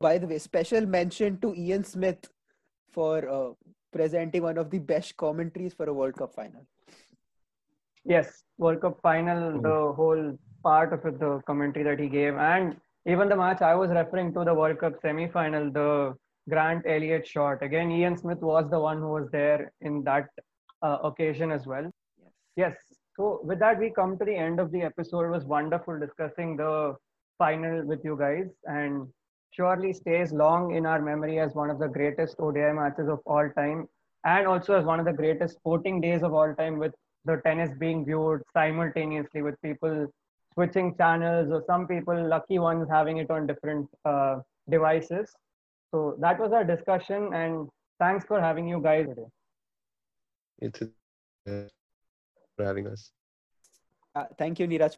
By 0.00 0.18
the 0.18 0.26
way, 0.26 0.38
special 0.38 0.86
mention 0.86 1.38
to 1.40 1.54
Ian 1.54 1.84
Smith 1.84 2.30
for 2.90 3.28
uh, 3.28 3.52
presenting 3.92 4.42
one 4.42 4.56
of 4.56 4.70
the 4.70 4.78
best 4.78 5.16
commentaries 5.16 5.74
for 5.74 5.86
a 5.86 5.92
World 5.92 6.14
Cup 6.14 6.34
final. 6.34 6.66
Yes, 8.04 8.44
World 8.58 8.80
Cup 8.80 9.00
final, 9.02 9.52
Mhm. 9.52 9.62
the 9.62 9.92
whole 9.92 10.38
part 10.62 10.92
of 10.92 11.04
it, 11.06 11.18
the 11.18 11.40
commentary 11.46 11.84
that 11.84 11.98
he 11.98 12.08
gave, 12.08 12.36
and 12.36 12.80
even 13.06 13.28
the 13.28 13.36
match 13.36 13.62
I 13.62 13.74
was 13.74 13.90
referring 13.90 14.32
to, 14.34 14.44
the 14.44 14.54
World 14.54 14.78
Cup 14.78 15.00
semi-final, 15.00 15.70
the 15.70 16.14
Grant 16.48 16.84
Elliott 16.86 17.26
shot. 17.26 17.62
Again, 17.62 17.90
Ian 17.90 18.16
Smith 18.16 18.40
was 18.40 18.68
the 18.70 18.80
one 18.80 18.98
who 18.98 19.08
was 19.08 19.30
there 19.30 19.72
in 19.80 20.02
that 20.04 20.28
uh, 20.82 20.98
occasion 21.04 21.50
as 21.50 21.66
well. 21.66 21.84
Yes. 22.18 22.32
Yes. 22.56 22.76
So 23.16 23.40
with 23.44 23.58
that, 23.58 23.78
we 23.78 23.90
come 23.90 24.16
to 24.18 24.24
the 24.24 24.34
end 24.34 24.58
of 24.60 24.70
the 24.70 24.82
episode. 24.82 25.24
It 25.26 25.30
was 25.30 25.44
wonderful 25.44 25.98
discussing 25.98 26.56
the 26.56 26.96
final 27.38 27.84
with 27.86 28.02
you 28.04 28.16
guys, 28.16 28.48
and 28.64 29.06
surely 29.50 29.92
stays 29.92 30.32
long 30.32 30.74
in 30.74 30.86
our 30.86 31.00
memory 31.02 31.38
as 31.38 31.54
one 31.54 31.70
of 31.70 31.78
the 31.78 31.88
greatest 31.88 32.36
ODI 32.40 32.72
matches 32.72 33.08
of 33.08 33.20
all 33.26 33.48
time, 33.50 33.88
and 34.24 34.46
also 34.46 34.74
as 34.78 34.84
one 34.84 34.98
of 35.00 35.04
the 35.04 35.12
greatest 35.12 35.56
sporting 35.56 36.00
days 36.00 36.22
of 36.22 36.32
all 36.32 36.54
time, 36.54 36.78
with 36.78 36.94
the 37.24 37.36
tennis 37.44 37.70
being 37.78 38.04
viewed 38.04 38.40
simultaneously 38.52 39.42
with 39.42 39.60
people 39.62 40.06
switching 40.54 40.94
channels 40.96 41.50
or 41.50 41.62
some 41.66 41.86
people 41.86 42.16
lucky 42.28 42.58
ones 42.58 42.88
having 42.90 43.18
it 43.18 43.30
on 43.30 43.46
different 43.46 43.88
uh, 44.04 44.36
devices 44.68 45.32
so 45.92 46.16
that 46.20 46.38
was 46.38 46.52
our 46.52 46.64
discussion 46.64 47.32
and 47.34 47.68
thanks 47.98 48.24
for 48.26 48.40
having 48.40 48.68
you 48.68 48.80
guys 48.80 49.06
today 49.06 49.28
It's 50.58 50.82
uh, 50.82 50.88
for 52.56 52.64
having 52.64 52.86
us. 52.86 53.12
Uh, 54.14 54.24
thank 54.38 54.58
you, 54.58 54.66
Neeraj. 54.66 54.96